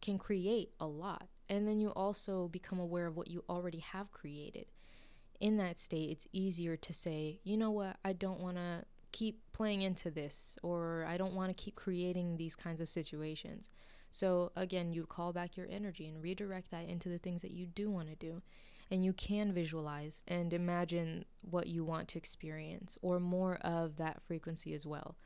can 0.00 0.18
create 0.18 0.70
a 0.80 0.86
lot. 0.86 1.28
And 1.48 1.66
then 1.66 1.78
you 1.78 1.90
also 1.90 2.48
become 2.48 2.80
aware 2.80 3.06
of 3.06 3.16
what 3.16 3.30
you 3.30 3.44
already 3.48 3.78
have 3.78 4.10
created. 4.10 4.66
In 5.38 5.58
that 5.58 5.78
state, 5.78 6.10
it's 6.10 6.26
easier 6.32 6.76
to 6.76 6.92
say, 6.92 7.40
you 7.44 7.56
know 7.56 7.70
what, 7.70 7.96
I 8.04 8.12
don't 8.12 8.40
want 8.40 8.56
to 8.56 8.84
keep 9.12 9.40
playing 9.52 9.82
into 9.82 10.10
this, 10.10 10.58
or 10.62 11.06
I 11.08 11.16
don't 11.16 11.34
want 11.34 11.54
to 11.54 11.62
keep 11.62 11.76
creating 11.76 12.36
these 12.36 12.56
kinds 12.56 12.80
of 12.80 12.88
situations. 12.88 13.70
So 14.16 14.50
again, 14.56 14.94
you 14.94 15.04
call 15.04 15.34
back 15.34 15.58
your 15.58 15.66
energy 15.70 16.08
and 16.08 16.22
redirect 16.22 16.70
that 16.70 16.88
into 16.88 17.10
the 17.10 17.18
things 17.18 17.42
that 17.42 17.50
you 17.50 17.66
do 17.66 17.90
want 17.90 18.08
to 18.08 18.14
do. 18.14 18.40
And 18.90 19.04
you 19.04 19.12
can 19.12 19.52
visualize 19.52 20.22
and 20.26 20.54
imagine 20.54 21.26
what 21.42 21.66
you 21.66 21.84
want 21.84 22.08
to 22.08 22.18
experience 22.18 22.96
or 23.02 23.20
more 23.20 23.56
of 23.56 23.96
that 23.96 24.22
frequency 24.22 24.72
as 24.72 24.86
well. 24.86 25.16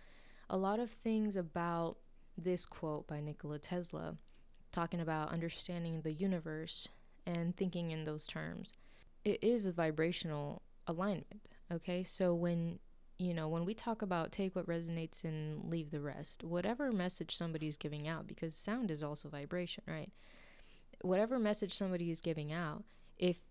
A 0.48 0.56
lot 0.56 0.80
of 0.80 0.90
things 0.90 1.36
about 1.36 1.98
this 2.36 2.66
quote 2.66 3.06
by 3.06 3.20
Nikola 3.20 3.60
Tesla, 3.60 4.16
talking 4.72 5.00
about 5.00 5.30
understanding 5.30 6.00
the 6.00 6.12
universe 6.12 6.88
and 7.24 7.56
thinking 7.56 7.92
in 7.92 8.02
those 8.02 8.26
terms, 8.26 8.72
it 9.24 9.38
is 9.40 9.66
a 9.66 9.72
vibrational 9.72 10.62
alignment. 10.88 11.42
Okay, 11.72 12.02
so 12.02 12.34
when 12.34 12.80
you 13.20 13.34
know, 13.34 13.48
when 13.48 13.66
we 13.66 13.74
talk 13.74 14.00
about 14.00 14.32
take 14.32 14.56
what 14.56 14.66
resonates 14.66 15.24
and 15.24 15.70
leave 15.70 15.90
the 15.90 16.00
rest, 16.00 16.42
whatever 16.42 16.90
message 16.90 17.36
somebody's 17.36 17.76
giving 17.76 18.08
out, 18.08 18.26
because 18.26 18.54
sound 18.54 18.90
is 18.90 19.02
also 19.02 19.28
vibration, 19.28 19.84
right? 19.86 20.10
Whatever 21.02 21.38
message 21.38 21.74
somebody 21.74 22.10
is 22.10 22.22
giving 22.22 22.50
out, 22.50 22.82
if 23.18 23.42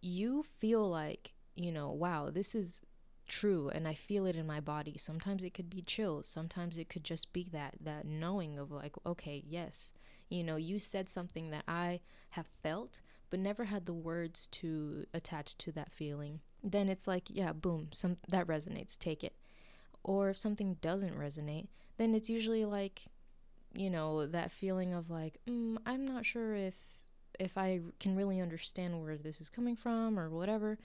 you 0.00 0.44
feel 0.58 0.90
like, 0.90 1.32
you 1.54 1.70
know, 1.70 1.92
wow, 1.92 2.28
this 2.28 2.56
is 2.56 2.82
true 3.28 3.68
and 3.68 3.86
I 3.86 3.94
feel 3.94 4.26
it 4.26 4.34
in 4.34 4.48
my 4.48 4.58
body. 4.58 4.96
Sometimes 4.98 5.44
it 5.44 5.54
could 5.54 5.70
be 5.70 5.82
chills, 5.82 6.26
sometimes 6.26 6.76
it 6.76 6.88
could 6.88 7.04
just 7.04 7.32
be 7.32 7.48
that 7.52 7.74
that 7.80 8.04
knowing 8.04 8.58
of 8.58 8.72
like, 8.72 8.96
okay, 9.06 9.44
yes, 9.46 9.92
you 10.28 10.42
know, 10.42 10.56
you 10.56 10.80
said 10.80 11.08
something 11.08 11.50
that 11.50 11.62
I 11.68 12.00
have 12.30 12.46
felt 12.64 12.98
but 13.32 13.40
never 13.40 13.64
had 13.64 13.86
the 13.86 13.92
words 13.92 14.46
to 14.52 15.06
attach 15.12 15.58
to 15.58 15.72
that 15.72 15.90
feeling 15.90 16.38
then 16.62 16.88
it's 16.88 17.08
like, 17.08 17.24
yeah, 17.28 17.52
boom, 17.52 17.88
some 17.92 18.18
that 18.28 18.46
resonates, 18.46 18.96
take 18.96 19.24
it. 19.24 19.34
Or 20.04 20.30
if 20.30 20.38
something 20.38 20.74
doesn't 20.80 21.18
resonate, 21.18 21.68
then 21.96 22.14
it's 22.14 22.30
usually 22.30 22.64
like, 22.64 23.02
you 23.74 23.90
know, 23.90 24.26
that 24.26 24.50
feeling 24.50 24.94
of 24.94 25.10
like, 25.10 25.38
mm, 25.48 25.76
I'm 25.86 26.06
not 26.06 26.24
sure 26.24 26.54
if 26.54 26.74
if 27.40 27.56
I 27.56 27.80
can 27.98 28.14
really 28.14 28.40
understand 28.40 29.02
where 29.02 29.16
this 29.16 29.40
is 29.40 29.48
coming 29.48 29.74
from 29.74 30.18
or 30.18 30.28
whatever. 30.28 30.78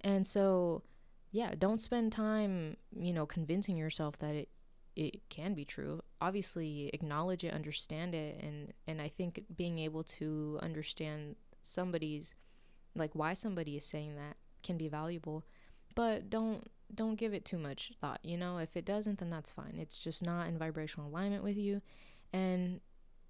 And 0.00 0.26
so, 0.26 0.82
yeah, 1.30 1.54
don't 1.56 1.80
spend 1.80 2.12
time, 2.12 2.76
you 2.94 3.12
know, 3.12 3.26
convincing 3.26 3.76
yourself 3.76 4.18
that 4.18 4.34
it 4.34 4.48
it 4.96 5.28
can 5.28 5.54
be 5.54 5.64
true. 5.64 6.00
Obviously, 6.20 6.90
acknowledge 6.92 7.44
it, 7.44 7.52
understand 7.52 8.14
it, 8.14 8.42
and 8.42 8.72
and 8.86 9.00
I 9.00 9.08
think 9.08 9.44
being 9.56 9.78
able 9.78 10.04
to 10.04 10.58
understand 10.62 11.36
somebody's 11.64 12.34
like 12.94 13.10
why 13.14 13.34
somebody 13.34 13.76
is 13.76 13.84
saying 13.84 14.16
that 14.16 14.36
can 14.62 14.76
be 14.76 14.88
valuable, 14.88 15.44
but 15.94 16.30
don't 16.30 16.70
don't 16.94 17.16
give 17.16 17.34
it 17.34 17.44
too 17.44 17.58
much 17.58 17.92
thought. 18.00 18.20
You 18.22 18.36
know, 18.36 18.58
if 18.58 18.76
it 18.76 18.84
doesn't, 18.84 19.18
then 19.18 19.30
that's 19.30 19.50
fine. 19.50 19.76
It's 19.78 19.98
just 19.98 20.22
not 20.22 20.46
in 20.46 20.58
vibrational 20.58 21.08
alignment 21.08 21.42
with 21.42 21.56
you, 21.56 21.82
and 22.32 22.80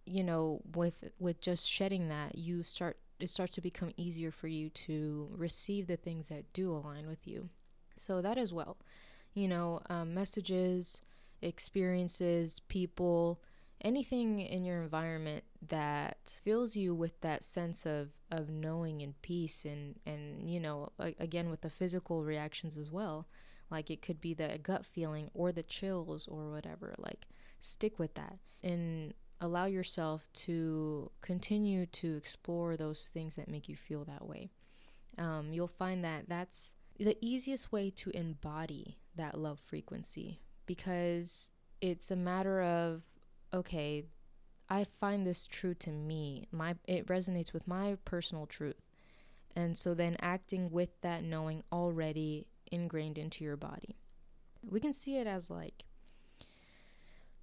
you 0.06 0.22
know, 0.22 0.60
with 0.74 1.04
with 1.18 1.40
just 1.40 1.68
shedding 1.68 2.08
that, 2.08 2.36
you 2.36 2.62
start 2.62 2.98
it 3.20 3.30
starts 3.30 3.54
to 3.54 3.60
become 3.60 3.92
easier 3.96 4.30
for 4.30 4.48
you 4.48 4.68
to 4.68 5.28
receive 5.36 5.86
the 5.86 5.96
things 5.96 6.28
that 6.28 6.52
do 6.52 6.72
align 6.72 7.06
with 7.06 7.26
you. 7.26 7.48
So, 7.96 8.20
that 8.20 8.38
as 8.38 8.52
well. 8.52 8.76
You 9.34 9.48
know, 9.48 9.80
um, 9.88 10.14
messages, 10.14 11.00
experiences, 11.40 12.60
people, 12.68 13.40
anything 13.84 14.40
in 14.40 14.64
your 14.64 14.82
environment 14.82 15.44
that 15.68 16.40
fills 16.42 16.74
you 16.74 16.94
with 16.94 17.20
that 17.20 17.44
sense 17.44 17.84
of, 17.86 18.08
of 18.30 18.48
knowing 18.48 19.02
and 19.02 19.20
peace 19.22 19.64
and, 19.64 19.96
and 20.06 20.50
you 20.50 20.58
know 20.58 20.90
again 21.20 21.50
with 21.50 21.60
the 21.60 21.70
physical 21.70 22.24
reactions 22.24 22.76
as 22.76 22.90
well 22.90 23.28
like 23.70 23.90
it 23.90 24.02
could 24.02 24.20
be 24.20 24.34
the 24.34 24.58
gut 24.62 24.84
feeling 24.84 25.30
or 25.34 25.52
the 25.52 25.62
chills 25.62 26.26
or 26.26 26.50
whatever 26.50 26.94
like 26.98 27.26
stick 27.60 27.98
with 27.98 28.14
that 28.14 28.38
and 28.62 29.14
allow 29.40 29.66
yourself 29.66 30.28
to 30.32 31.10
continue 31.20 31.86
to 31.86 32.16
explore 32.16 32.76
those 32.76 33.10
things 33.12 33.36
that 33.36 33.48
make 33.48 33.68
you 33.68 33.76
feel 33.76 34.04
that 34.04 34.26
way. 34.26 34.50
Um, 35.18 35.52
you'll 35.52 35.68
find 35.68 36.04
that 36.04 36.28
that's 36.28 36.74
the 36.98 37.16
easiest 37.20 37.70
way 37.70 37.90
to 37.90 38.10
embody 38.10 38.98
that 39.16 39.38
love 39.38 39.60
frequency 39.60 40.40
because 40.66 41.50
it's 41.80 42.10
a 42.10 42.16
matter 42.16 42.62
of 42.62 43.02
okay, 43.54 44.04
I 44.68 44.84
find 44.84 45.26
this 45.26 45.46
true 45.46 45.74
to 45.74 45.90
me. 45.90 46.48
My 46.50 46.74
it 46.86 47.06
resonates 47.06 47.52
with 47.52 47.68
my 47.68 47.96
personal 48.04 48.46
truth. 48.46 48.80
And 49.56 49.78
so 49.78 49.94
then 49.94 50.16
acting 50.20 50.70
with 50.70 51.00
that 51.02 51.22
knowing 51.22 51.62
already 51.70 52.48
ingrained 52.72 53.18
into 53.18 53.44
your 53.44 53.56
body. 53.56 53.96
We 54.68 54.80
can 54.80 54.92
see 54.92 55.16
it 55.18 55.26
as 55.28 55.48
like 55.48 55.84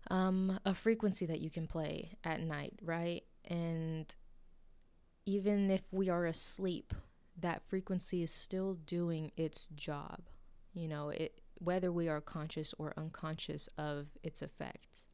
um, 0.10 0.60
a 0.66 0.74
frequency 0.74 1.26
that 1.28 1.40
you 1.40 1.50
can 1.50 1.68
play 1.68 2.18
at 2.24 2.42
night, 2.42 2.74
right? 2.82 3.24
And 3.46 4.14
even 5.26 5.70
if 5.70 5.82
we 5.92 6.10
are 6.10 6.26
asleep, 6.26 6.94
that 7.40 7.62
frequency 7.68 8.22
is 8.24 8.32
still 8.32 8.74
doing 8.74 9.32
its 9.38 9.68
job. 9.68 10.20
You 10.74 10.88
know, 10.88 11.10
it 11.10 11.40
whether 11.60 11.92
we 11.92 12.10
are 12.10 12.20
conscious 12.20 12.74
or 12.78 12.94
unconscious 12.98 13.70
of 13.78 14.08
its 14.24 14.42
effects. 14.42 15.08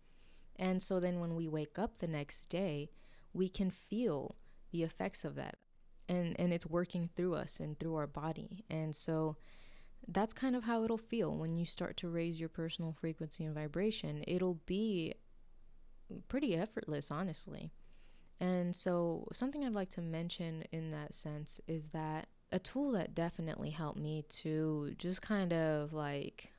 And 0.60 0.82
so 0.82 1.00
then 1.00 1.20
when 1.20 1.36
we 1.36 1.48
wake 1.48 1.78
up 1.78 2.00
the 2.00 2.08
next 2.08 2.48
day, 2.50 2.90
we 3.34 3.50
can 3.50 3.70
feel 3.70 4.36
the 4.72 4.84
effects 4.84 5.24
of 5.24 5.36
that. 5.36 5.58
And 6.10 6.40
and 6.40 6.54
it's 6.54 6.66
working 6.66 7.10
through 7.16 7.36
us 7.36 7.60
and 7.60 7.78
through 7.78 7.96
our 7.96 8.08
body. 8.08 8.64
And 8.70 8.96
so 8.96 9.38
that's 10.08 10.34
kind 10.34 10.56
of 10.56 10.64
how 10.64 10.84
it'll 10.84 10.98
feel 10.98 11.36
when 11.36 11.58
you 11.58 11.66
start 11.66 11.98
to 11.98 12.10
raise 12.10 12.40
your 12.40 12.50
personal 12.50 12.94
frequency 12.94 13.44
and 13.44 13.54
vibration. 13.54 14.24
It'll 14.28 14.60
be 14.66 15.14
pretty 16.28 16.56
effortless, 16.56 17.12
honestly. 17.12 17.72
And 18.40 18.76
so, 18.76 19.28
something 19.34 19.66
I'd 19.66 19.74
like 19.74 19.90
to 19.92 20.02
mention 20.02 20.64
in 20.72 20.92
that 20.92 21.14
sense 21.14 21.60
is 21.68 21.90
that 21.90 22.28
a 22.52 22.60
tool 22.60 22.92
that 22.94 23.16
definitely 23.16 23.72
helped 23.72 24.00
me 24.00 24.24
to 24.30 24.94
just 24.98 25.22
kind 25.22 25.52
of 25.52 25.92
like 25.92 26.52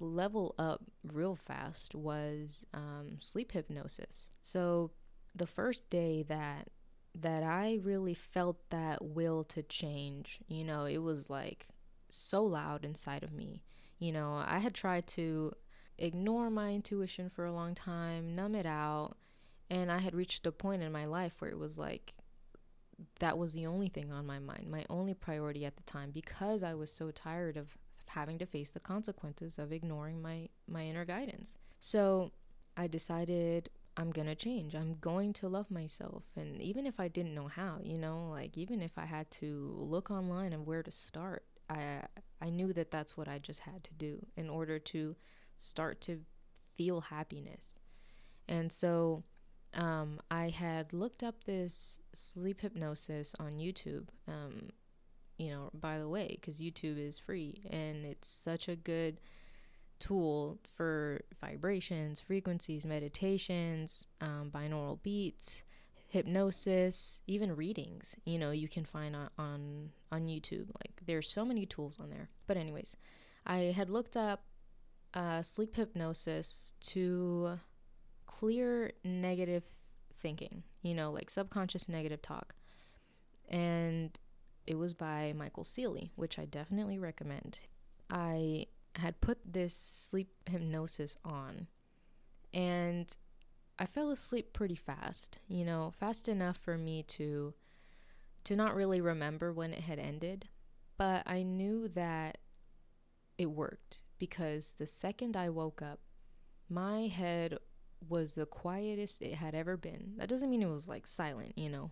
level 0.00 0.54
up 0.58 0.82
real 1.04 1.34
fast 1.34 1.94
was 1.94 2.66
um, 2.74 3.16
sleep 3.20 3.52
hypnosis. 3.52 4.30
So 4.40 4.90
the 5.34 5.46
first 5.46 5.90
day 5.90 6.22
that 6.28 6.68
that 7.16 7.44
I 7.44 7.78
really 7.82 8.14
felt 8.14 8.58
that 8.70 9.04
will 9.04 9.44
to 9.44 9.62
change, 9.62 10.40
you 10.48 10.64
know, 10.64 10.84
it 10.84 10.98
was 10.98 11.30
like 11.30 11.68
so 12.08 12.44
loud 12.44 12.84
inside 12.84 13.22
of 13.22 13.32
me. 13.32 13.62
You 14.00 14.10
know, 14.12 14.42
I 14.44 14.58
had 14.58 14.74
tried 14.74 15.06
to 15.08 15.52
ignore 15.96 16.50
my 16.50 16.72
intuition 16.72 17.30
for 17.30 17.44
a 17.44 17.52
long 17.52 17.74
time, 17.76 18.34
numb 18.34 18.56
it 18.56 18.66
out, 18.66 19.14
and 19.70 19.92
I 19.92 19.98
had 19.98 20.14
reached 20.14 20.46
a 20.46 20.52
point 20.52 20.82
in 20.82 20.90
my 20.90 21.04
life 21.04 21.40
where 21.40 21.50
it 21.50 21.58
was 21.58 21.78
like 21.78 22.14
that 23.18 23.38
was 23.38 23.52
the 23.52 23.66
only 23.66 23.88
thing 23.88 24.12
on 24.12 24.26
my 24.26 24.38
mind, 24.38 24.70
my 24.70 24.84
only 24.90 25.14
priority 25.14 25.64
at 25.64 25.76
the 25.76 25.82
time 25.84 26.10
because 26.10 26.62
I 26.62 26.74
was 26.74 26.90
so 26.90 27.10
tired 27.10 27.56
of 27.56 27.76
having 28.14 28.38
to 28.38 28.46
face 28.46 28.70
the 28.70 28.80
consequences 28.80 29.58
of 29.58 29.72
ignoring 29.72 30.22
my 30.22 30.48
my 30.68 30.84
inner 30.84 31.04
guidance. 31.04 31.58
So, 31.80 32.32
I 32.76 32.86
decided 32.86 33.70
I'm 33.96 34.10
going 34.10 34.26
to 34.26 34.34
change. 34.34 34.74
I'm 34.74 34.96
going 35.00 35.32
to 35.34 35.48
love 35.48 35.70
myself. 35.70 36.24
And 36.36 36.60
even 36.60 36.86
if 36.86 36.98
I 36.98 37.08
didn't 37.08 37.34
know 37.34 37.46
how, 37.46 37.78
you 37.82 37.98
know, 37.98 38.28
like 38.30 38.58
even 38.58 38.82
if 38.82 38.98
I 38.98 39.04
had 39.04 39.30
to 39.32 39.74
look 39.78 40.10
online 40.10 40.52
and 40.52 40.66
where 40.66 40.82
to 40.82 40.90
start, 40.90 41.44
I 41.70 42.02
I 42.40 42.50
knew 42.50 42.72
that 42.72 42.90
that's 42.90 43.16
what 43.16 43.28
I 43.28 43.38
just 43.38 43.60
had 43.60 43.84
to 43.84 43.94
do 43.94 44.26
in 44.36 44.50
order 44.50 44.78
to 44.78 45.16
start 45.56 46.00
to 46.02 46.20
feel 46.76 47.00
happiness. 47.00 47.78
And 48.48 48.70
so 48.70 49.22
um, 49.72 50.20
I 50.30 50.50
had 50.50 50.92
looked 50.92 51.22
up 51.22 51.44
this 51.44 52.00
sleep 52.12 52.60
hypnosis 52.60 53.34
on 53.38 53.58
YouTube. 53.58 54.08
Um, 54.28 54.70
you 55.36 55.50
know, 55.50 55.70
by 55.74 55.98
the 55.98 56.08
way, 56.08 56.28
because 56.40 56.60
YouTube 56.60 56.98
is 56.98 57.18
free 57.18 57.62
and 57.70 58.04
it's 58.04 58.28
such 58.28 58.68
a 58.68 58.76
good 58.76 59.18
tool 59.98 60.58
for 60.76 61.22
vibrations, 61.40 62.20
frequencies, 62.20 62.84
meditations, 62.84 64.06
um, 64.20 64.50
binaural 64.52 65.02
beats, 65.02 65.62
hypnosis, 66.08 67.22
even 67.26 67.56
readings. 67.56 68.14
You 68.24 68.38
know, 68.38 68.50
you 68.50 68.68
can 68.68 68.84
find 68.84 69.16
on, 69.16 69.30
on 69.38 69.90
on 70.12 70.26
YouTube. 70.26 70.68
Like 70.68 71.00
there's 71.04 71.28
so 71.28 71.44
many 71.44 71.66
tools 71.66 71.98
on 72.00 72.10
there. 72.10 72.28
But 72.46 72.56
anyways, 72.56 72.96
I 73.46 73.56
had 73.76 73.90
looked 73.90 74.16
up 74.16 74.44
uh, 75.12 75.42
sleep 75.42 75.76
hypnosis 75.76 76.72
to 76.80 77.58
clear 78.26 78.92
negative 79.02 79.64
thinking. 80.16 80.62
You 80.82 80.94
know, 80.94 81.10
like 81.10 81.30
subconscious 81.30 81.88
negative 81.88 82.22
talk, 82.22 82.54
and 83.48 84.16
it 84.66 84.76
was 84.76 84.94
by 84.94 85.32
Michael 85.36 85.64
Sealey, 85.64 86.10
which 86.16 86.38
I 86.38 86.44
definitely 86.44 86.98
recommend. 86.98 87.58
I 88.10 88.66
had 88.96 89.20
put 89.20 89.38
this 89.44 89.74
sleep 89.74 90.28
hypnosis 90.48 91.16
on 91.24 91.66
and 92.52 93.14
I 93.78 93.86
fell 93.86 94.10
asleep 94.10 94.52
pretty 94.52 94.76
fast, 94.76 95.38
you 95.48 95.64
know, 95.64 95.90
fast 95.90 96.28
enough 96.28 96.56
for 96.56 96.78
me 96.78 97.02
to 97.02 97.54
to 98.44 98.56
not 98.56 98.74
really 98.74 99.00
remember 99.00 99.52
when 99.52 99.72
it 99.72 99.80
had 99.80 99.98
ended, 99.98 100.48
but 100.98 101.22
I 101.26 101.42
knew 101.42 101.88
that 101.88 102.38
it 103.38 103.46
worked 103.46 103.98
because 104.18 104.74
the 104.78 104.86
second 104.86 105.34
I 105.34 105.48
woke 105.48 105.80
up, 105.80 106.00
my 106.68 107.06
head 107.06 107.56
was 108.06 108.34
the 108.34 108.46
quietest 108.46 109.22
it 109.22 109.34
had 109.34 109.54
ever 109.54 109.78
been. 109.78 110.12
That 110.18 110.28
doesn't 110.28 110.50
mean 110.50 110.62
it 110.62 110.68
was 110.68 110.88
like 110.88 111.06
silent, 111.06 111.56
you 111.56 111.70
know, 111.70 111.90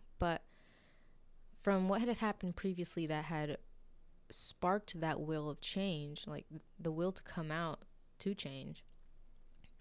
from 1.62 1.88
what 1.88 2.00
had 2.00 2.16
happened 2.18 2.56
previously 2.56 3.06
that 3.06 3.24
had 3.24 3.56
sparked 4.30 5.00
that 5.00 5.20
will 5.20 5.48
of 5.48 5.60
change, 5.60 6.26
like 6.26 6.46
the 6.78 6.90
will 6.92 7.12
to 7.12 7.22
come 7.22 7.50
out 7.50 7.80
to 8.18 8.34
change, 8.34 8.84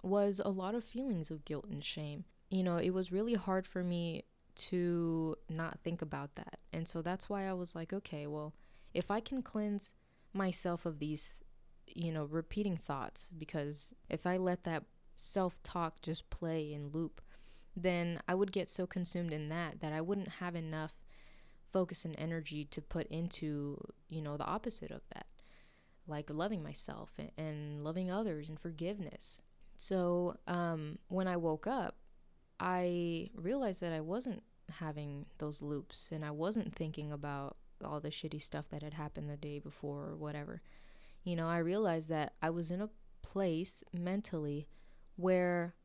was 0.03 0.41
a 0.43 0.49
lot 0.49 0.75
of 0.75 0.83
feelings 0.83 1.31
of 1.31 1.45
guilt 1.45 1.65
and 1.69 1.83
shame. 1.83 2.25
You 2.49 2.63
know, 2.63 2.77
it 2.77 2.91
was 2.91 3.11
really 3.11 3.33
hard 3.33 3.65
for 3.65 3.83
me 3.83 4.25
to 4.55 5.35
not 5.49 5.79
think 5.83 6.01
about 6.01 6.35
that. 6.35 6.59
And 6.73 6.87
so 6.87 7.01
that's 7.01 7.29
why 7.29 7.47
I 7.47 7.53
was 7.53 7.75
like, 7.75 7.93
okay, 7.93 8.27
well, 8.27 8.53
if 8.93 9.09
I 9.09 9.19
can 9.19 9.41
cleanse 9.41 9.93
myself 10.33 10.85
of 10.85 10.99
these, 10.99 11.41
you 11.87 12.11
know, 12.11 12.25
repeating 12.25 12.77
thoughts, 12.77 13.29
because 13.37 13.93
if 14.09 14.27
I 14.27 14.37
let 14.37 14.65
that 14.65 14.83
self 15.15 15.61
talk 15.63 16.01
just 16.01 16.29
play 16.29 16.73
in 16.73 16.89
loop, 16.89 17.21
then 17.75 18.19
I 18.27 18.35
would 18.35 18.51
get 18.51 18.67
so 18.67 18.85
consumed 18.85 19.31
in 19.31 19.49
that 19.49 19.79
that 19.79 19.93
I 19.93 20.01
wouldn't 20.01 20.27
have 20.39 20.55
enough 20.55 20.93
focus 21.71 22.05
and 22.05 22.15
energy 22.17 22.65
to 22.65 22.81
put 22.81 23.07
into, 23.07 23.77
you 24.09 24.21
know, 24.21 24.37
the 24.37 24.45
opposite 24.45 24.91
of 24.91 25.01
that, 25.13 25.25
like 26.07 26.29
loving 26.29 26.63
myself 26.63 27.19
and, 27.37 27.83
loving 27.83 28.11
others 28.11 28.49
and 28.49 28.59
forgiveness. 28.59 29.41
So 29.77 30.37
um, 30.47 30.99
when 31.07 31.27
I 31.27 31.37
woke 31.37 31.67
up, 31.67 31.95
I 32.59 33.29
realized 33.35 33.81
that 33.81 33.93
I 33.93 34.01
wasn't 34.01 34.43
having 34.79 35.25
those 35.39 35.61
loops 35.61 36.11
and 36.11 36.23
I 36.23 36.31
wasn't 36.31 36.75
thinking 36.75 37.11
about 37.11 37.57
all 37.83 37.99
the 37.99 38.09
shitty 38.09 38.41
stuff 38.41 38.69
that 38.69 38.83
had 38.83 38.93
happened 38.93 39.29
the 39.29 39.37
day 39.37 39.59
before 39.59 40.05
or 40.05 40.15
whatever. 40.15 40.61
You 41.23 41.35
know, 41.35 41.47
I 41.47 41.57
realized 41.57 42.09
that 42.09 42.33
I 42.41 42.49
was 42.51 42.71
in 42.71 42.81
a 42.81 42.89
place 43.21 43.83
mentally 43.93 44.67
where 45.15 45.75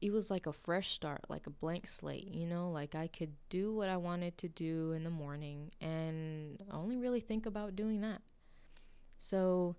it 0.00 0.12
was 0.12 0.30
like 0.30 0.46
a 0.46 0.52
fresh 0.52 0.92
start, 0.92 1.24
like 1.28 1.46
a 1.46 1.50
blank 1.50 1.86
slate, 1.86 2.28
you 2.28 2.46
know, 2.46 2.70
like 2.70 2.94
I 2.94 3.06
could 3.06 3.32
do 3.48 3.74
what 3.74 3.88
I 3.88 3.98
wanted 3.98 4.38
to 4.38 4.48
do 4.48 4.92
in 4.92 5.04
the 5.04 5.10
morning 5.10 5.72
and 5.80 6.62
only 6.72 6.96
really 6.96 7.20
think 7.20 7.44
about 7.44 7.76
doing 7.76 8.00
that. 8.00 8.22
So 9.18 9.76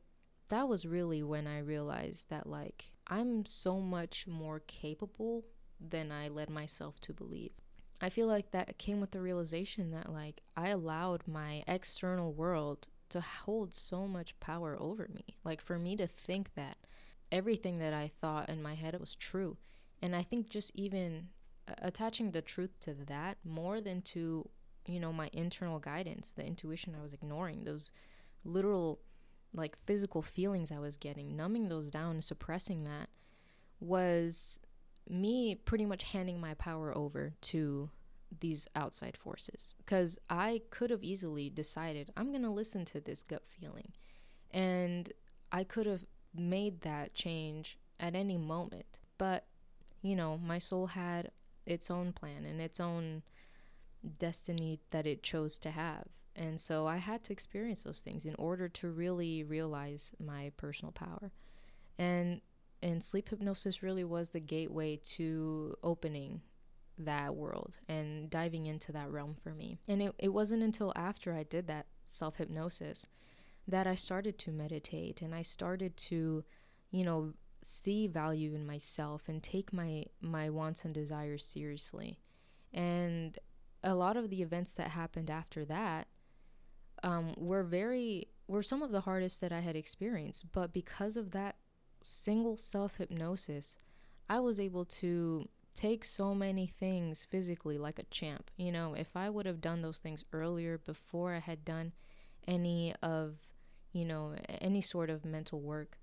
that 0.49 0.67
was 0.67 0.85
really 0.85 1.23
when 1.23 1.47
I 1.47 1.59
realized 1.59 2.29
that 2.29 2.45
like 2.45 2.91
I'm 3.07 3.45
so 3.45 3.79
much 3.79 4.27
more 4.27 4.59
capable 4.59 5.45
than 5.79 6.11
I 6.11 6.27
led 6.27 6.49
myself 6.49 6.99
to 7.01 7.13
believe. 7.13 7.53
I 7.99 8.09
feel 8.09 8.27
like 8.27 8.51
that 8.51 8.77
came 8.77 9.01
with 9.01 9.11
the 9.11 9.21
realization 9.21 9.89
that 9.91 10.11
like 10.11 10.41
I 10.55 10.69
allowed 10.69 11.27
my 11.27 11.63
external 11.67 12.31
world 12.31 12.87
to 13.09 13.21
hold 13.21 13.73
so 13.73 14.07
much 14.07 14.39
power 14.39 14.77
over 14.79 15.09
me. 15.13 15.37
Like 15.43 15.61
for 15.61 15.79
me 15.79 15.95
to 15.95 16.05
think 16.05 16.53
that 16.53 16.77
everything 17.31 17.79
that 17.79 17.93
I 17.93 18.11
thought 18.21 18.49
in 18.49 18.61
my 18.61 18.75
head 18.75 18.99
was 18.99 19.15
true 19.15 19.57
and 20.01 20.15
I 20.15 20.23
think 20.23 20.49
just 20.49 20.71
even 20.73 21.27
uh, 21.67 21.73
attaching 21.81 22.31
the 22.31 22.41
truth 22.41 22.79
to 22.81 22.93
that 22.93 23.37
more 23.43 23.81
than 23.81 24.01
to, 24.01 24.49
you 24.87 24.99
know, 24.99 25.13
my 25.13 25.29
internal 25.33 25.79
guidance, 25.79 26.31
the 26.31 26.45
intuition 26.45 26.95
I 26.97 27.03
was 27.03 27.13
ignoring, 27.13 27.63
those 27.63 27.91
literal 28.43 28.99
like 29.53 29.77
physical 29.85 30.21
feelings 30.21 30.71
I 30.71 30.79
was 30.79 30.97
getting, 30.97 31.35
numbing 31.35 31.69
those 31.69 31.91
down 31.91 32.21
suppressing 32.21 32.85
that 32.85 33.09
was 33.79 34.59
me 35.09 35.55
pretty 35.55 35.85
much 35.85 36.03
handing 36.03 36.39
my 36.39 36.53
power 36.53 36.95
over 36.95 37.33
to 37.41 37.89
these 38.39 38.67
outside 38.75 39.17
forces. 39.17 39.73
Because 39.77 40.17
I 40.29 40.61
could 40.69 40.89
have 40.89 41.03
easily 41.03 41.49
decided 41.49 42.11
I'm 42.15 42.29
going 42.29 42.43
to 42.43 42.49
listen 42.49 42.85
to 42.85 43.01
this 43.01 43.23
gut 43.23 43.45
feeling. 43.45 43.91
And 44.51 45.11
I 45.51 45.63
could 45.63 45.85
have 45.85 46.05
made 46.33 46.81
that 46.81 47.13
change 47.13 47.77
at 47.99 48.15
any 48.15 48.37
moment. 48.37 48.99
But 49.17 49.45
you 50.01 50.15
know 50.15 50.37
my 50.37 50.57
soul 50.57 50.87
had 50.87 51.31
its 51.65 51.91
own 51.91 52.11
plan 52.11 52.45
and 52.45 52.59
its 52.59 52.79
own 52.79 53.21
destiny 54.17 54.79
that 54.91 55.05
it 55.05 55.21
chose 55.21 55.59
to 55.59 55.71
have 55.71 56.05
and 56.35 56.59
so 56.59 56.87
I 56.87 56.97
had 56.97 57.23
to 57.25 57.33
experience 57.33 57.83
those 57.83 58.01
things 58.01 58.25
in 58.25 58.35
order 58.35 58.69
to 58.69 58.89
really 58.89 59.43
realize 59.43 60.13
my 60.19 60.51
personal 60.57 60.91
power 60.91 61.31
and 61.97 62.41
and 62.81 63.03
sleep 63.03 63.29
hypnosis 63.29 63.83
really 63.83 64.03
was 64.03 64.31
the 64.31 64.39
gateway 64.39 64.95
to 64.95 65.75
opening 65.83 66.41
that 66.97 67.35
world 67.35 67.77
and 67.87 68.29
diving 68.29 68.65
into 68.65 68.91
that 68.91 69.09
realm 69.11 69.35
for 69.41 69.51
me. 69.51 69.79
And 69.87 70.01
it, 70.01 70.15
it 70.17 70.29
wasn't 70.29 70.63
until 70.63 70.93
after 70.95 71.33
I 71.33 71.43
did 71.43 71.67
that 71.67 71.87
self 72.05 72.37
hypnosis 72.37 73.05
that 73.67 73.87
I 73.87 73.95
started 73.95 74.37
to 74.39 74.51
meditate 74.51 75.21
and 75.21 75.35
I 75.35 75.43
started 75.43 75.95
to, 75.97 76.43
you 76.89 77.05
know, 77.05 77.33
see 77.61 78.07
value 78.07 78.53
in 78.53 78.65
myself 78.65 79.23
and 79.27 79.41
take 79.41 79.71
my 79.71 80.05
my 80.19 80.49
wants 80.49 80.85
and 80.85 80.93
desires 80.93 81.43
seriously. 81.43 82.19
And 82.73 83.37
a 83.83 83.95
lot 83.95 84.17
of 84.17 84.29
the 84.29 84.41
events 84.41 84.73
that 84.73 84.89
happened 84.89 85.29
after 85.29 85.65
that 85.65 86.07
um, 87.03 87.33
were 87.37 87.63
very 87.63 88.27
were 88.47 88.63
some 88.63 88.81
of 88.81 88.91
the 88.91 89.01
hardest 89.01 89.41
that 89.41 89.51
I 89.51 89.61
had 89.61 89.75
experienced. 89.75 90.51
But 90.51 90.73
because 90.73 91.17
of 91.17 91.31
that 91.31 91.55
single 92.03 92.57
self 92.57 92.97
hypnosis, 92.97 93.77
I 94.29 94.39
was 94.39 94.59
able 94.59 94.85
to 94.85 95.47
take 95.75 96.03
so 96.03 96.35
many 96.35 96.67
things 96.67 97.25
physically 97.29 97.77
like 97.77 97.99
a 97.99 98.03
champ. 98.03 98.51
You 98.57 98.71
know, 98.71 98.93
if 98.93 99.15
I 99.15 99.29
would 99.29 99.45
have 99.45 99.61
done 99.61 99.81
those 99.81 99.99
things 99.99 100.25
earlier 100.33 100.77
before 100.77 101.33
I 101.33 101.39
had 101.39 101.63
done 101.63 101.93
any 102.47 102.93
of, 103.01 103.37
you 103.93 104.05
know, 104.05 104.35
any 104.59 104.81
sort 104.81 105.09
of 105.09 105.23
mental 105.23 105.61
work, 105.61 105.97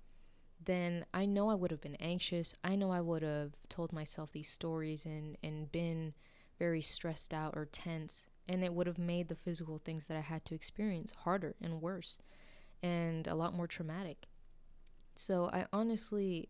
then 0.63 1.05
I 1.13 1.25
know 1.25 1.49
I 1.49 1.55
would 1.55 1.71
have 1.71 1.81
been 1.81 1.95
anxious. 1.95 2.53
I 2.63 2.75
know 2.75 2.91
I 2.91 3.01
would 3.01 3.23
have 3.23 3.53
told 3.69 3.93
myself 3.93 4.31
these 4.31 4.49
stories 4.49 5.05
and, 5.05 5.37
and 5.41 5.71
been 5.71 6.13
very 6.57 6.81
stressed 6.81 7.33
out 7.33 7.53
or 7.55 7.65
tense. 7.65 8.25
And 8.47 8.63
it 8.63 8.73
would 8.73 8.87
have 8.87 8.97
made 8.97 9.29
the 9.29 9.35
physical 9.35 9.77
things 9.77 10.07
that 10.07 10.17
I 10.17 10.21
had 10.21 10.43
to 10.45 10.55
experience 10.55 11.13
harder 11.23 11.55
and 11.61 11.81
worse 11.81 12.17
and 12.81 13.27
a 13.27 13.35
lot 13.35 13.53
more 13.53 13.67
traumatic. 13.67 14.27
So 15.15 15.49
I 15.53 15.65
honestly 15.71 16.49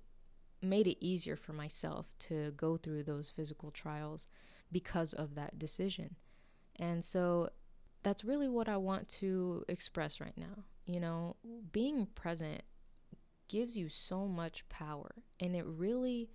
made 0.62 0.88
it 0.88 1.04
easier 1.04 1.36
for 1.36 1.54
myself 1.54 2.14
to 2.20 2.52
go 2.52 2.78
through 2.78 3.04
those 3.04 3.30
physical 3.30 3.72
trials 3.72 4.28
because 4.72 5.14
of 5.14 5.36
that 5.36 5.58
decision. 5.60 6.16
And 6.78 7.04
so 7.04 7.50
that's 8.04 8.24
really 8.24 8.48
what 8.48 8.70
I 8.70 8.78
want 8.78 9.08
to 9.10 9.66
express 9.68 10.20
right 10.20 10.38
now. 10.38 10.64
You 10.86 11.00
know, 11.00 11.36
being 11.72 12.08
present 12.16 12.64
gives 13.50 13.78
you 13.78 13.90
so 13.90 14.28
much 14.28 14.68
power 14.70 15.12
and 15.40 15.56
it 15.56 15.66
really 15.66 16.30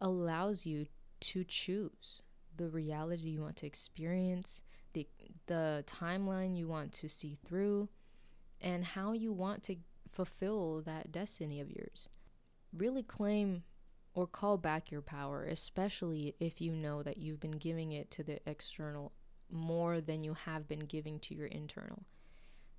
allows 0.00 0.64
you 0.64 0.86
to 1.20 1.42
choose 1.42 2.22
the 2.56 2.68
reality 2.68 3.30
you 3.30 3.42
want 3.42 3.56
to 3.56 3.66
experience, 3.66 4.62
the 4.92 5.08
the 5.46 5.82
timeline 5.86 6.56
you 6.56 6.68
want 6.68 6.92
to 6.92 7.08
see 7.08 7.36
through, 7.44 7.88
and 8.60 8.84
how 8.84 9.12
you 9.12 9.32
want 9.32 9.64
to 9.64 9.76
fulfill 10.12 10.80
that 10.82 11.10
destiny 11.10 11.60
of 11.60 11.70
yours 11.70 12.08
really 12.76 13.02
claim 13.02 13.62
or 14.14 14.26
call 14.26 14.56
back 14.56 14.90
your 14.90 15.02
power, 15.02 15.44
especially 15.44 16.34
if 16.38 16.60
you 16.60 16.72
know 16.72 17.02
that 17.02 17.18
you've 17.18 17.40
been 17.40 17.52
giving 17.52 17.92
it 17.92 18.10
to 18.12 18.22
the 18.22 18.38
external 18.48 19.12
more 19.50 20.00
than 20.00 20.24
you 20.24 20.34
have 20.34 20.68
been 20.68 20.80
giving 20.80 21.18
to 21.20 21.34
your 21.34 21.46
internal. 21.46 22.04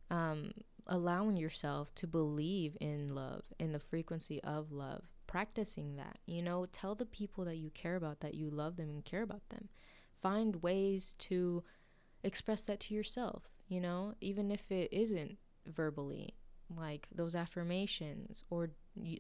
Um, 0.10 0.52
allowing 0.88 1.38
yourself 1.38 1.94
to 1.96 2.08
believe 2.08 2.78
in 2.80 3.16
love, 3.16 3.44
in 3.60 3.72
the 3.72 3.80
frequency 3.80 4.42
of 4.44 4.72
love, 4.72 5.04
practicing 5.28 5.96
that. 5.96 6.20
You 6.26 6.42
know, 6.42 6.66
tell 6.72 6.96
the 6.96 7.06
people 7.06 7.46
that 7.46 7.58
you 7.58 7.72
care 7.72 7.96
about 7.96 8.20
that 8.20 8.36
you 8.36 8.50
love 8.50 8.78
them 8.78 8.90
and 8.90 9.04
care 9.04 9.24
about 9.24 9.50
them. 9.50 9.70
Find 10.22 10.62
ways 10.62 11.16
to 11.20 11.64
express 12.24 12.62
that 12.62 12.80
to 12.82 12.94
yourself, 12.94 13.58
you 13.68 13.80
know, 13.80 14.16
even 14.22 14.52
if 14.52 14.72
it 14.72 14.90
isn't 14.92 15.38
verbally, 15.68 16.36
like 16.76 17.08
those 17.14 17.36
affirmations 17.36 18.44
or 18.50 18.70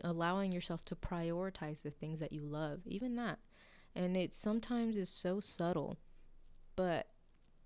allowing 0.03 0.51
yourself 0.51 0.83
to 0.85 0.95
prioritize 0.95 1.81
the 1.81 1.91
things 1.91 2.19
that 2.19 2.33
you 2.33 2.41
love, 2.41 2.79
even 2.85 3.15
that. 3.15 3.39
And 3.95 4.17
it 4.17 4.33
sometimes 4.33 4.97
is 4.97 5.09
so 5.09 5.39
subtle, 5.39 5.97
but 6.75 7.07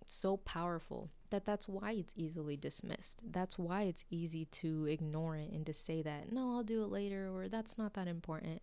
so 0.05 0.37
powerful 0.37 1.09
that 1.29 1.45
that's 1.45 1.67
why 1.67 1.91
it's 1.91 2.13
easily 2.15 2.57
dismissed. 2.57 3.21
That's 3.29 3.57
why 3.57 3.83
it's 3.83 4.05
easy 4.09 4.45
to 4.45 4.85
ignore 4.85 5.35
it 5.35 5.51
and 5.51 5.65
to 5.65 5.73
say 5.73 6.01
that, 6.01 6.31
no, 6.31 6.55
I'll 6.55 6.63
do 6.63 6.83
it 6.83 6.91
later 6.91 7.29
or 7.33 7.47
that's 7.47 7.77
not 7.77 7.93
that 7.93 8.07
important. 8.07 8.61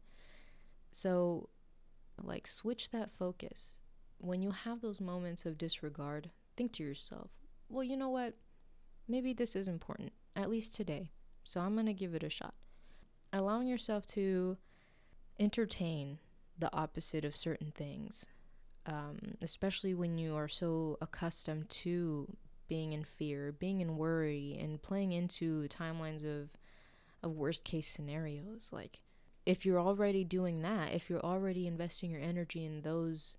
So, 0.91 1.49
like, 2.23 2.47
switch 2.47 2.91
that 2.91 3.17
focus. 3.17 3.79
When 4.19 4.43
you 4.43 4.51
have 4.51 4.81
those 4.81 5.01
moments 5.01 5.45
of 5.45 5.59
disregard, 5.59 6.31
think 6.57 6.73
to 6.75 6.83
yourself, 6.83 7.31
well, 7.69 7.85
you 7.85 7.97
know 7.97 8.09
what? 8.09 8.35
Maybe 9.07 9.33
this 9.33 9.55
is 9.55 9.69
important, 9.69 10.13
at 10.35 10.51
least 10.51 10.75
today. 10.75 11.11
So 11.45 11.61
I'm 11.61 11.75
going 11.75 11.87
to 11.87 11.93
give 11.93 12.15
it 12.15 12.25
a 12.25 12.31
shot 12.31 12.55
allowing 13.33 13.69
yourself 13.69 14.07
to 14.07 14.57
entertain 15.39 16.19
the 16.59 16.75
opposite 16.75 17.25
of 17.25 17.37
certain 17.37 17.73
things, 17.75 18.27
um, 18.87 19.19
especially 19.43 19.95
when 19.95 20.19
you 20.19 20.35
are 20.35 20.49
so 20.49 20.97
accustomed 21.01 21.69
to 21.69 22.35
being 22.69 22.93
in 22.93 23.05
fear, 23.05 23.53
being 23.53 23.81
in 23.81 23.97
worry, 23.97 24.57
and 24.61 24.83
playing 24.83 25.13
into 25.13 25.69
timelines 25.69 26.25
of 26.25 26.51
of 27.23 27.37
worst 27.37 27.65
case 27.65 27.89
scenarios. 27.89 28.71
Like, 28.73 29.01
if 29.45 29.65
you're 29.65 29.81
already 29.81 30.25
doing 30.25 30.63
that, 30.63 30.93
if 30.93 31.09
you're 31.09 31.25
already 31.25 31.67
investing 31.67 32.11
your 32.11 32.21
energy 32.21 32.65
in 32.65 32.83
those 32.83 33.37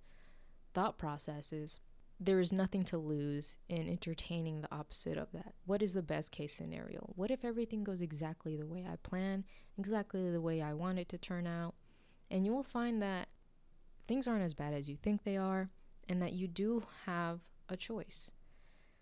thought 0.74 0.98
processes, 0.98 1.80
there 2.20 2.40
is 2.40 2.52
nothing 2.52 2.84
to 2.86 2.98
lose 2.98 3.58
in 3.70 3.88
entertaining 3.88 4.62
the 4.62 4.74
opposite 4.74 5.18
of 5.18 5.32
that. 5.34 5.54
What 5.66 5.82
is 5.82 5.94
the 5.94 6.02
best 6.02 6.32
case 6.32 6.54
scenario? 6.54 7.12
What 7.16 7.30
if 7.30 7.46
everything 7.46 7.84
goes 7.84 8.02
exactly 8.02 8.56
the 8.56 8.66
way 8.66 8.86
I 8.92 8.96
plan, 8.98 9.44
exactly 9.78 10.30
the 10.32 10.42
way 10.42 10.62
I 10.62 10.74
want 10.74 11.00
it 11.00 11.10
to 11.10 11.18
turn 11.18 11.46
out? 11.46 11.76
And 12.32 12.46
you 12.46 12.54
will 12.54 12.64
find 12.64 13.02
that 13.02 13.28
things 14.08 14.28
aren't 14.28 14.44
as 14.44 14.54
bad 14.54 14.74
as 14.74 14.90
you 14.90 14.96
think 14.96 15.24
they 15.24 15.38
are, 15.38 15.70
and 16.10 16.22
that 16.22 16.34
you 16.34 16.48
do 16.48 16.84
have 17.06 17.42
a 17.70 17.78
choice. 17.78 18.32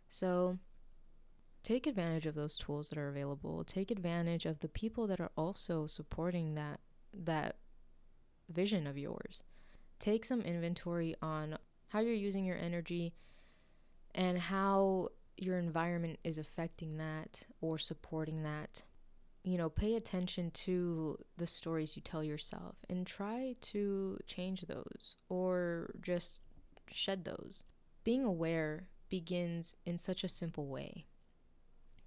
So, 0.07 0.59
take 1.63 1.87
advantage 1.87 2.25
of 2.25 2.35
those 2.35 2.57
tools 2.57 2.89
that 2.89 2.97
are 2.97 3.09
available. 3.09 3.63
Take 3.63 3.91
advantage 3.91 4.45
of 4.45 4.59
the 4.59 4.69
people 4.69 5.07
that 5.07 5.19
are 5.19 5.31
also 5.35 5.87
supporting 5.87 6.55
that 6.55 6.79
that 7.13 7.57
vision 8.49 8.87
of 8.87 8.97
yours. 8.97 9.43
Take 9.99 10.25
some 10.25 10.41
inventory 10.41 11.15
on 11.21 11.57
how 11.89 11.99
you're 11.99 12.13
using 12.13 12.45
your 12.45 12.57
energy, 12.57 13.13
and 14.13 14.37
how 14.37 15.09
your 15.37 15.57
environment 15.57 16.19
is 16.23 16.37
affecting 16.37 16.97
that 16.97 17.43
or 17.61 17.77
supporting 17.77 18.43
that. 18.43 18.83
You 19.43 19.57
know, 19.57 19.69
pay 19.69 19.95
attention 19.95 20.49
to 20.51 21.19
the 21.37 21.45
stories 21.45 21.95
you 21.95 22.01
tell 22.01 22.23
yourself 22.23 22.77
and 22.89 23.05
try 23.05 23.55
to 23.61 24.17
change 24.25 24.61
those 24.61 25.17
or 25.29 25.91
just 26.01 26.39
shed 26.91 27.25
those. 27.25 27.63
Being 28.03 28.23
aware 28.23 28.87
begins 29.09 29.75
in 29.85 29.97
such 29.97 30.23
a 30.23 30.29
simple 30.29 30.67
way. 30.67 31.05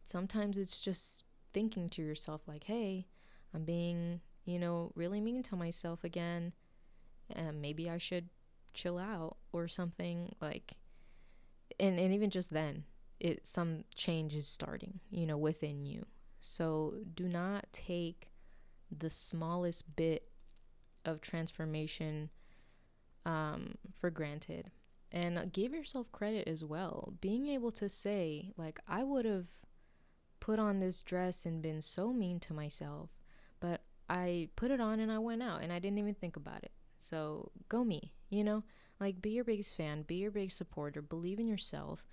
Sometimes 0.04 0.56
it's 0.56 0.80
just 0.80 1.24
thinking 1.52 1.88
to 1.90 2.02
yourself, 2.02 2.42
like, 2.46 2.64
hey, 2.64 3.06
I'm 3.54 3.64
being, 3.64 4.20
you 4.44 4.58
know, 4.58 4.92
really 4.94 5.20
mean 5.20 5.42
to 5.44 5.56
myself 5.56 6.04
again. 6.04 6.52
And 7.30 7.60
maybe 7.60 7.90
I 7.90 7.98
should 7.98 8.28
chill 8.72 8.98
out 8.98 9.36
or 9.52 9.68
something 9.68 10.34
like 10.40 10.74
and, 11.80 11.98
and 11.98 12.12
even 12.12 12.30
just 12.30 12.50
then 12.50 12.84
it 13.18 13.46
some 13.46 13.84
change 13.94 14.34
is 14.34 14.46
starting 14.46 15.00
you 15.10 15.26
know 15.26 15.36
within 15.36 15.84
you 15.84 16.06
so 16.40 16.94
do 17.14 17.28
not 17.28 17.66
take 17.72 18.30
the 18.96 19.10
smallest 19.10 19.96
bit 19.96 20.28
of 21.04 21.20
transformation 21.20 22.30
um, 23.26 23.74
for 23.92 24.10
granted 24.10 24.70
and 25.10 25.52
give 25.52 25.72
yourself 25.72 26.10
credit 26.12 26.46
as 26.46 26.64
well 26.64 27.14
being 27.20 27.48
able 27.48 27.72
to 27.72 27.88
say 27.88 28.50
like 28.56 28.78
i 28.86 29.02
would 29.02 29.24
have 29.24 29.48
put 30.40 30.58
on 30.58 30.80
this 30.80 31.02
dress 31.02 31.46
and 31.46 31.62
been 31.62 31.80
so 31.82 32.12
mean 32.12 32.38
to 32.38 32.52
myself 32.52 33.10
but 33.60 33.80
i 34.08 34.48
put 34.56 34.70
it 34.70 34.80
on 34.80 35.00
and 35.00 35.10
i 35.10 35.18
went 35.18 35.42
out 35.42 35.62
and 35.62 35.72
i 35.72 35.78
didn't 35.78 35.98
even 35.98 36.14
think 36.14 36.36
about 36.36 36.62
it 36.62 36.72
so 36.98 37.50
go 37.68 37.84
me 37.84 38.12
you 38.30 38.44
know, 38.44 38.62
like 39.00 39.22
be 39.22 39.30
your 39.30 39.44
biggest 39.44 39.76
fan, 39.76 40.02
be 40.02 40.16
your 40.16 40.30
biggest 40.30 40.58
supporter, 40.58 41.00
believe 41.00 41.38
in 41.38 41.48
yourself. 41.48 42.04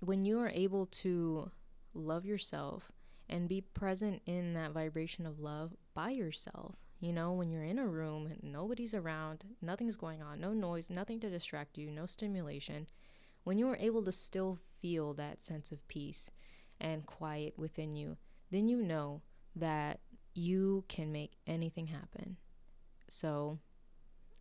When 0.00 0.24
you 0.24 0.40
are 0.40 0.50
able 0.50 0.86
to 0.86 1.50
love 1.94 2.26
yourself 2.26 2.90
and 3.28 3.48
be 3.48 3.60
present 3.60 4.20
in 4.26 4.54
that 4.54 4.72
vibration 4.72 5.26
of 5.26 5.40
love 5.40 5.74
by 5.94 6.10
yourself. 6.10 6.76
You 7.02 7.12
know, 7.12 7.32
when 7.32 7.50
you're 7.50 7.64
in 7.64 7.80
a 7.80 7.86
room, 7.88 8.32
nobody's 8.44 8.94
around, 8.94 9.44
nothing's 9.60 9.96
going 9.96 10.22
on, 10.22 10.40
no 10.40 10.52
noise, 10.52 10.88
nothing 10.88 11.18
to 11.18 11.28
distract 11.28 11.76
you, 11.76 11.90
no 11.90 12.06
stimulation. 12.06 12.86
When 13.42 13.58
you 13.58 13.66
are 13.70 13.76
able 13.80 14.04
to 14.04 14.12
still 14.12 14.60
feel 14.80 15.12
that 15.14 15.42
sense 15.42 15.72
of 15.72 15.88
peace 15.88 16.30
and 16.80 17.04
quiet 17.04 17.54
within 17.58 17.96
you, 17.96 18.18
then 18.52 18.68
you 18.68 18.80
know 18.80 19.22
that 19.56 19.98
you 20.32 20.84
can 20.88 21.10
make 21.10 21.32
anything 21.44 21.88
happen. 21.88 22.36
So, 23.08 23.58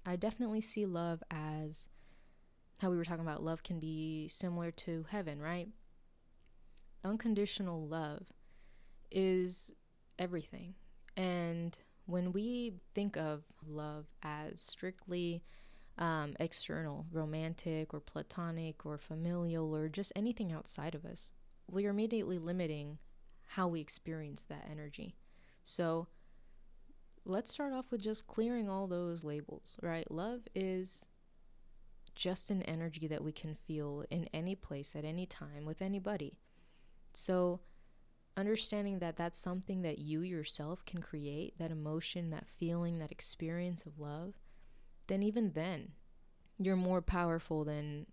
I 0.05 0.15
definitely 0.15 0.61
see 0.61 0.85
love 0.85 1.23
as 1.31 1.89
how 2.77 2.91
we 2.91 2.97
were 2.97 3.05
talking 3.05 3.25
about 3.25 3.41
love 3.41 3.63
can 3.63 3.79
be 3.79 4.27
similar 4.27 4.69
to 4.69 5.07
heaven, 5.09 5.41
right? 5.41 5.69
Unconditional 7.03 7.87
love 7.87 8.27
is 9.09 9.73
everything. 10.19 10.75
And 11.17 11.75
when 12.11 12.31
we 12.31 12.73
think 12.93 13.17
of 13.17 13.43
love 13.65 14.05
as 14.21 14.61
strictly 14.61 15.43
um, 15.97 16.35
external, 16.39 17.05
romantic 17.11 17.93
or 17.93 17.99
platonic 17.99 18.85
or 18.85 18.97
familial 18.97 19.75
or 19.75 19.87
just 19.87 20.11
anything 20.15 20.51
outside 20.51 20.93
of 20.93 21.05
us, 21.05 21.31
we 21.69 21.85
are 21.85 21.91
immediately 21.91 22.37
limiting 22.37 22.97
how 23.47 23.67
we 23.67 23.79
experience 23.79 24.43
that 24.43 24.67
energy. 24.69 25.15
So 25.63 26.07
let's 27.25 27.51
start 27.51 27.73
off 27.73 27.91
with 27.91 28.01
just 28.01 28.27
clearing 28.27 28.69
all 28.69 28.87
those 28.87 29.23
labels, 29.23 29.77
right? 29.81 30.09
Love 30.09 30.41
is 30.55 31.05
just 32.15 32.49
an 32.49 32.61
energy 32.63 33.07
that 33.07 33.23
we 33.23 33.31
can 33.31 33.55
feel 33.55 34.03
in 34.09 34.27
any 34.33 34.55
place 34.55 34.95
at 34.95 35.05
any 35.05 35.25
time 35.25 35.65
with 35.65 35.81
anybody. 35.81 36.37
So, 37.13 37.61
understanding 38.37 38.99
that 38.99 39.17
that's 39.17 39.37
something 39.37 39.81
that 39.81 39.99
you 39.99 40.21
yourself 40.21 40.85
can 40.85 41.01
create, 41.01 41.57
that 41.59 41.71
emotion, 41.71 42.29
that 42.29 42.47
feeling, 42.47 42.99
that 42.99 43.11
experience 43.11 43.85
of 43.85 43.99
love, 43.99 44.35
then 45.07 45.21
even 45.23 45.51
then, 45.51 45.91
you're 46.57 46.75
more 46.75 47.01
powerful 47.01 47.63
than 47.63 48.05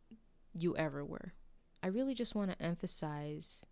you 0.55 0.77
ever 0.77 1.05
were. 1.05 1.35
I 1.83 1.89
really 1.89 2.15
just 2.15 2.35
want 2.35 2.51
to 2.51 2.63
emphasize 2.63 3.65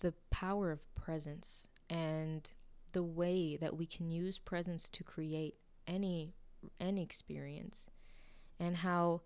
the 0.00 0.14
power 0.30 0.70
of 0.70 0.94
presence 0.94 1.68
and 1.88 2.50
the 2.92 3.02
way 3.02 3.56
that 3.56 3.76
we 3.76 3.86
can 3.86 4.10
use 4.10 4.38
presence 4.38 4.88
to 4.88 5.04
create 5.04 5.56
any 5.86 6.34
any 6.80 7.02
experience 7.02 7.90
and 8.58 8.76
how 8.76 9.20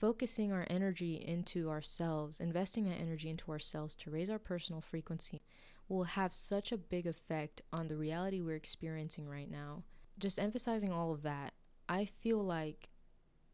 focusing 0.00 0.52
our 0.52 0.66
energy 0.68 1.14
into 1.14 1.70
ourselves, 1.70 2.40
investing 2.40 2.84
that 2.84 2.96
energy 3.00 3.28
into 3.28 3.50
ourselves 3.50 3.94
to 3.96 4.10
raise 4.10 4.30
our 4.30 4.38
personal 4.38 4.80
frequency 4.80 5.42
will 5.88 6.04
have 6.04 6.32
such 6.32 6.70
a 6.70 6.78
big 6.78 7.06
effect 7.06 7.62
on 7.72 7.88
the 7.88 7.96
reality 7.96 8.40
we're 8.40 8.56
experiencing 8.56 9.28
right 9.28 9.50
now. 9.50 9.82
Just 10.18 10.38
emphasizing 10.38 10.92
all 10.92 11.12
of 11.12 11.22
that, 11.22 11.54
I 11.88 12.04
feel 12.04 12.42
like 12.42 12.90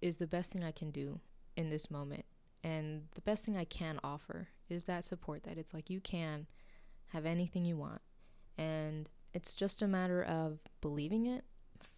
is 0.00 0.16
the 0.16 0.26
best 0.26 0.52
thing 0.52 0.64
I 0.64 0.72
can 0.72 0.90
do 0.90 1.20
in 1.56 1.70
this 1.70 1.90
moment. 1.90 2.24
And 2.62 3.02
the 3.14 3.20
best 3.20 3.44
thing 3.44 3.56
I 3.56 3.64
can 3.64 4.00
offer 4.02 4.48
is 4.68 4.84
that 4.84 5.04
support 5.04 5.44
that 5.44 5.58
it's 5.58 5.74
like 5.74 5.90
you 5.90 6.00
can 6.00 6.46
have 7.08 7.26
anything 7.26 7.64
you 7.64 7.76
want. 7.76 8.00
And 8.56 9.08
it's 9.32 9.54
just 9.54 9.82
a 9.82 9.88
matter 9.88 10.22
of 10.22 10.58
believing 10.80 11.26
it, 11.26 11.44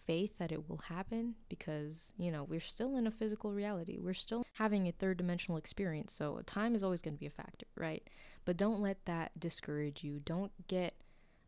faith 0.07 0.39
that 0.39 0.53
it 0.53 0.69
will 0.69 0.79
happen 0.79 1.35
because, 1.49 2.13
you 2.17 2.31
know, 2.31 2.45
we're 2.45 2.61
still 2.61 2.97
in 2.97 3.07
a 3.07 3.11
physical 3.11 3.53
reality. 3.53 3.99
We're 4.01 4.15
still 4.15 4.45
having 4.55 4.87
a 4.87 4.93
third 4.93 5.17
dimensional 5.17 5.59
experience. 5.59 6.13
So 6.13 6.41
time 6.47 6.75
is 6.75 6.83
always 6.83 7.03
going 7.03 7.15
to 7.15 7.21
be 7.21 7.27
a 7.27 7.31
factor, 7.31 7.67
right? 7.77 8.09
But 8.45 8.57
don't 8.57 8.81
let 8.81 9.05
that 9.07 9.39
discourage 9.39 10.05
you. 10.05 10.21
Don't 10.25 10.53
get 10.69 10.95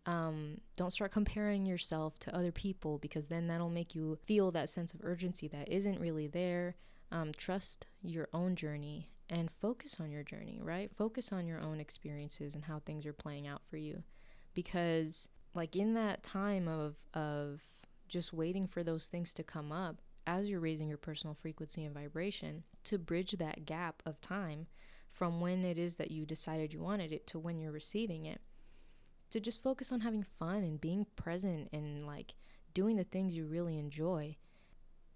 um, 0.07 0.63
don't 0.77 0.93
start 0.93 1.13
comparing 1.13 1.67
yourself 1.67 2.19
to 2.21 2.35
other 2.35 2.51
people 2.51 2.97
because 2.97 3.29
then 3.29 3.47
that'll 3.47 3.69
make 3.69 3.95
you 3.95 4.19
feel 4.25 4.51
that 4.53 4.71
sense 4.71 4.95
of 4.95 5.01
urgency 5.03 5.49
that 5.49 5.69
isn't 5.69 6.01
really 6.01 6.27
there. 6.27 6.77
Um, 7.13 7.33
trust 7.37 7.87
your 8.03 8.29
own 8.33 8.57
journey 8.57 9.11
and 9.29 9.51
focus 9.51 9.99
on 10.01 10.11
your 10.11 10.23
journey, 10.23 10.61
right? 10.63 10.91
Focus 10.97 11.31
on 11.31 11.47
your 11.47 11.61
own 11.61 11.79
experiences 11.79 12.55
and 12.55 12.65
how 12.65 12.79
things 12.79 13.05
are 13.05 13.13
playing 13.13 13.47
out 13.47 13.61
for 13.69 13.77
you. 13.77 14.03
Because, 14.55 15.29
like, 15.55 15.77
in 15.77 15.93
that 15.95 16.23
time 16.23 16.69
of, 16.69 16.97
of 17.13 17.61
just 18.09 18.33
waiting 18.33 18.67
for 18.67 18.83
those 18.83 19.07
things 19.07 19.33
to 19.35 19.43
come 19.43 19.73
up 19.73 20.01
as 20.27 20.49
you're 20.49 20.61
raising 20.61 20.89
your 20.89 20.99
personal 20.99 21.35
frequency 21.35 21.85
and 21.85 21.95
vibration 21.95 22.65
to 22.85 22.99
bridge 22.99 23.33
that 23.33 23.65
gap 23.65 24.03
of 24.05 24.21
time 24.21 24.67
from 25.11 25.41
when 25.41 25.65
it 25.65 25.79
is 25.79 25.97
that 25.97 26.11
you 26.11 26.27
decided 26.27 26.73
you 26.73 26.81
wanted 26.81 27.13
it 27.13 27.27
to 27.27 27.39
when 27.39 27.59
you're 27.59 27.73
receiving 27.73 28.27
it. 28.27 28.41
To 29.31 29.41
just 29.41 29.63
focus 29.63 29.91
on 29.91 30.01
having 30.01 30.23
fun 30.23 30.59
and 30.59 30.81
being 30.81 31.07
present 31.17 31.69
and 31.73 32.07
like 32.07 32.35
doing 32.75 32.97
the 32.97 33.05
things 33.05 33.35
you 33.35 33.47
really 33.47 33.79
enjoy. 33.79 34.37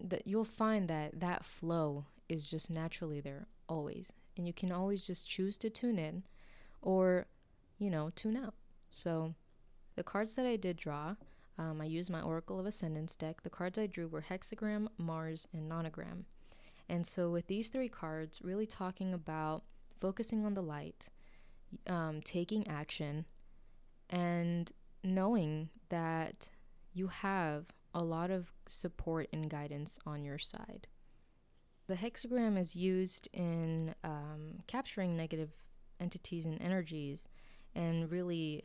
That 0.00 0.26
you'll 0.26 0.44
find 0.44 0.88
that 0.88 1.20
that 1.20 1.44
flow 1.44 2.06
is 2.28 2.46
just 2.46 2.70
naturally 2.70 3.20
there 3.20 3.46
always. 3.68 4.12
And 4.36 4.46
you 4.46 4.52
can 4.52 4.72
always 4.72 5.06
just 5.06 5.28
choose 5.28 5.56
to 5.58 5.70
tune 5.70 5.98
in 5.98 6.24
or, 6.80 7.26
you 7.78 7.90
know, 7.90 8.10
tune 8.16 8.36
out. 8.36 8.54
So 8.90 9.34
the 9.94 10.02
cards 10.02 10.34
that 10.36 10.46
I 10.46 10.56
did 10.56 10.76
draw 10.76 11.16
um, 11.58 11.80
I 11.80 11.84
used 11.84 12.10
my 12.10 12.20
Oracle 12.20 12.58
of 12.58 12.66
Ascendance 12.66 13.16
deck. 13.16 13.42
The 13.42 13.50
cards 13.50 13.78
I 13.78 13.86
drew 13.86 14.08
were 14.08 14.22
Hexagram, 14.22 14.88
Mars, 14.98 15.46
and 15.52 15.70
Nonagram. 15.70 16.24
And 16.88 17.06
so, 17.06 17.30
with 17.30 17.46
these 17.46 17.68
three 17.68 17.88
cards, 17.88 18.40
really 18.42 18.66
talking 18.66 19.14
about 19.14 19.62
focusing 20.00 20.44
on 20.44 20.54
the 20.54 20.62
light, 20.62 21.08
um, 21.86 22.20
taking 22.22 22.66
action, 22.66 23.26
and 24.10 24.72
knowing 25.04 25.70
that 25.88 26.50
you 26.92 27.08
have 27.08 27.66
a 27.94 28.02
lot 28.02 28.30
of 28.30 28.52
support 28.66 29.28
and 29.32 29.50
guidance 29.50 29.98
on 30.06 30.24
your 30.24 30.38
side. 30.38 30.86
The 31.88 31.94
hexagram 31.94 32.58
is 32.58 32.74
used 32.74 33.28
in 33.32 33.94
um, 34.02 34.60
capturing 34.66 35.16
negative 35.16 35.50
entities 36.00 36.46
and 36.46 36.60
energies 36.60 37.28
and 37.74 38.10
really 38.10 38.64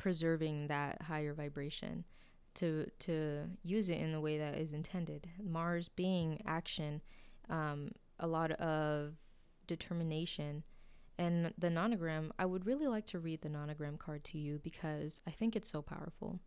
preserving 0.00 0.68
that 0.68 1.02
higher 1.02 1.34
vibration 1.34 2.04
to 2.54 2.90
to 2.98 3.42
use 3.62 3.90
it 3.90 3.98
in 3.98 4.12
the 4.12 4.20
way 4.20 4.38
that 4.38 4.56
is 4.56 4.72
intended. 4.72 5.28
Mars 5.42 5.88
being 5.88 6.40
action, 6.46 7.02
um, 7.50 7.92
a 8.18 8.26
lot 8.26 8.50
of 8.52 9.12
determination, 9.66 10.64
and 11.18 11.52
the 11.58 11.68
nonagram. 11.68 12.30
I 12.38 12.46
would 12.46 12.64
really 12.64 12.86
like 12.86 13.04
to 13.06 13.18
read 13.18 13.42
the 13.42 13.50
nonagram 13.50 13.98
card 13.98 14.24
to 14.24 14.38
you 14.38 14.58
because 14.64 15.20
I 15.26 15.32
think 15.32 15.54
it's 15.54 15.68
so 15.68 15.82
powerful. 15.82 16.40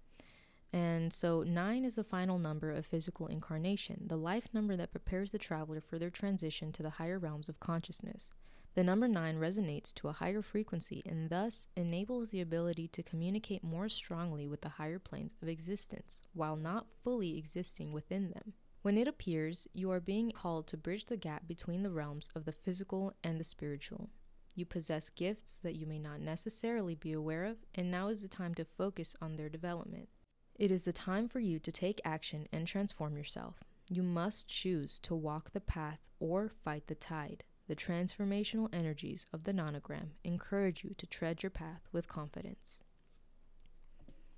And 0.74 1.13
so, 1.13 1.44
nine 1.44 1.86
is 1.86 1.94
the 1.94 2.04
final 2.04 2.39
number 2.39 2.72
of 2.72 2.88
physical 2.88 3.28
incarnation, 3.28 4.06
the 4.08 4.18
life 4.18 4.48
number 4.52 4.76
that 4.76 4.89
prepares 4.89 5.32
the 5.32 5.38
traveler 5.38 5.80
for 5.80 6.00
their 6.00 6.10
transition 6.10 6.72
to 6.72 6.82
the 6.82 6.89
higher 6.89 7.20
realms 7.20 7.50
of 7.50 7.60
consciousness. 7.60 8.32
The 8.76 8.84
number 8.84 9.08
9 9.08 9.38
resonates 9.38 9.94
to 9.96 10.08
a 10.08 10.14
higher 10.14 10.42
frequency 10.42 11.04
and 11.06 11.30
thus 11.30 11.68
enables 11.76 12.32
the 12.32 12.42
ability 12.42 12.88
to 12.88 13.04
communicate 13.04 13.64
more 13.64 13.88
strongly 13.88 14.48
with 14.48 14.62
the 14.62 14.70
higher 14.70 14.98
planes 14.98 15.36
of 15.44 15.48
existence 15.48 16.24
while 16.34 16.56
not 16.56 16.88
fully 17.04 17.38
existing 17.38 17.92
within 17.92 18.32
them. 18.32 18.54
When 18.82 18.98
it 18.98 19.08
appears, 19.08 19.68
you 19.74 19.92
are 19.92 20.00
being 20.00 20.32
called 20.32 20.66
to 20.68 20.78
bridge 20.78 21.06
the 21.06 21.18
gap 21.18 21.48
between 21.48 21.84
the 21.84 21.92
realms 21.92 22.30
of 22.36 22.46
the 22.46 22.52
physical 22.52 23.14
and 23.24 23.40
the 23.40 23.44
spiritual. 23.44 24.10
You 24.56 24.66
possess 24.66 25.10
gifts 25.10 25.60
that 25.64 25.76
you 25.76 25.86
may 25.86 26.00
not 26.00 26.20
necessarily 26.20 26.96
be 26.96 27.14
aware 27.14 27.46
of, 27.46 27.58
and 27.76 27.92
now 27.92 28.08
is 28.08 28.24
the 28.24 28.28
time 28.28 28.56
to 28.56 28.66
focus 28.66 29.16
on 29.22 29.36
their 29.36 29.50
development. 29.50 30.10
It 30.56 30.72
is 30.72 30.84
the 30.84 30.94
time 30.94 31.28
for 31.28 31.40
you 31.40 31.60
to 31.60 31.72
take 31.72 32.02
action 32.04 32.48
and 32.52 32.68
transform 32.68 33.18
yourself. 33.18 33.64
You 33.90 34.04
must 34.04 34.48
choose 34.48 35.00
to 35.00 35.16
walk 35.16 35.52
the 35.52 35.62
path 35.62 36.00
or 36.20 36.50
fight 36.50 36.88
the 36.88 36.96
tide. 36.96 37.44
The 37.67 37.76
transformational 37.76 38.73
energies 38.73 39.26
of 39.32 39.45
the 39.45 39.54
nonagram 39.54 40.10
encourage 40.23 40.84
you 40.84 40.93
to 40.97 41.08
tread 41.08 41.43
your 41.43 41.49
path 41.49 41.88
with 41.93 42.10
confidence. 42.10 42.80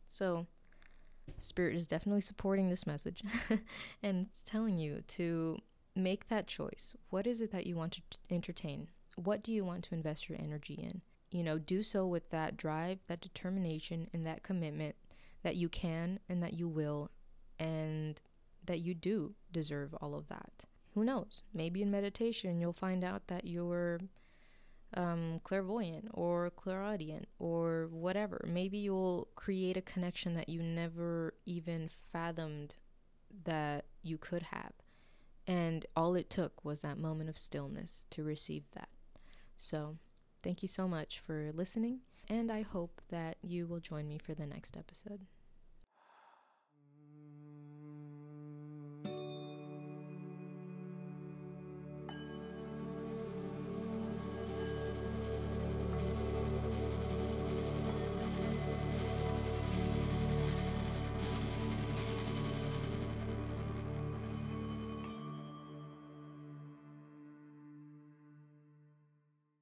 So, 0.05 0.45
Spirit 1.39 1.75
is 1.75 1.87
definitely 1.87 2.21
supporting 2.21 2.69
this 2.69 2.85
message 2.85 3.23
and 4.03 4.27
it's 4.27 4.43
telling 4.43 4.77
you 4.77 5.01
to 5.07 5.57
make 5.95 6.27
that 6.27 6.45
choice. 6.45 6.95
What 7.09 7.25
is 7.25 7.41
it 7.41 7.51
that 7.51 7.65
you 7.65 7.75
want 7.75 7.93
to 7.93 8.01
entertain? 8.29 8.89
What 9.15 9.41
do 9.41 9.51
you 9.51 9.65
want 9.65 9.83
to 9.85 9.95
invest 9.95 10.29
your 10.29 10.37
energy 10.39 10.75
in? 10.75 11.01
You 11.31 11.43
know, 11.43 11.57
do 11.57 11.81
so 11.81 12.05
with 12.05 12.29
that 12.29 12.57
drive, 12.57 12.99
that 13.07 13.21
determination, 13.21 14.07
and 14.13 14.23
that 14.25 14.43
commitment 14.43 14.95
that 15.41 15.55
you 15.55 15.67
can 15.67 16.19
and 16.29 16.43
that 16.43 16.53
you 16.53 16.67
will, 16.67 17.09
and 17.57 18.21
that 18.65 18.79
you 18.79 18.93
do 18.93 19.33
deserve 19.51 19.95
all 19.95 20.13
of 20.13 20.27
that 20.27 20.65
who 20.95 21.03
knows? 21.03 21.43
Maybe 21.53 21.81
in 21.81 21.91
meditation 21.91 22.59
you'll 22.59 22.73
find 22.73 23.03
out 23.03 23.27
that 23.27 23.45
you're 23.45 23.99
um, 24.95 25.41
clairvoyant 25.43 26.07
or 26.13 26.49
clairaudient 26.49 27.27
or 27.37 27.89
whatever. 27.91 28.45
Maybe 28.47 28.77
you'll 28.77 29.27
create 29.35 29.77
a 29.77 29.81
connection 29.81 30.33
that 30.35 30.49
you 30.49 30.63
never 30.63 31.33
even 31.45 31.89
fathomed 32.11 32.75
that 33.43 33.85
you 34.01 34.17
could 34.17 34.43
have. 34.43 34.71
And 35.45 35.85
all 35.95 36.15
it 36.15 36.29
took 36.29 36.63
was 36.63 36.81
that 36.81 36.97
moment 36.97 37.29
of 37.29 37.37
stillness 37.37 38.07
to 38.11 38.23
receive 38.23 38.63
that. 38.73 38.89
So, 39.55 39.97
thank 40.43 40.61
you 40.61 40.67
so 40.67 40.87
much 40.87 41.19
for 41.19 41.51
listening. 41.53 41.99
And 42.27 42.51
I 42.51 42.63
hope 42.63 43.01
that 43.09 43.37
you 43.43 43.67
will 43.67 43.79
join 43.79 44.07
me 44.07 44.17
for 44.17 44.33
the 44.33 44.47
next 44.47 44.75
episode. 44.75 45.21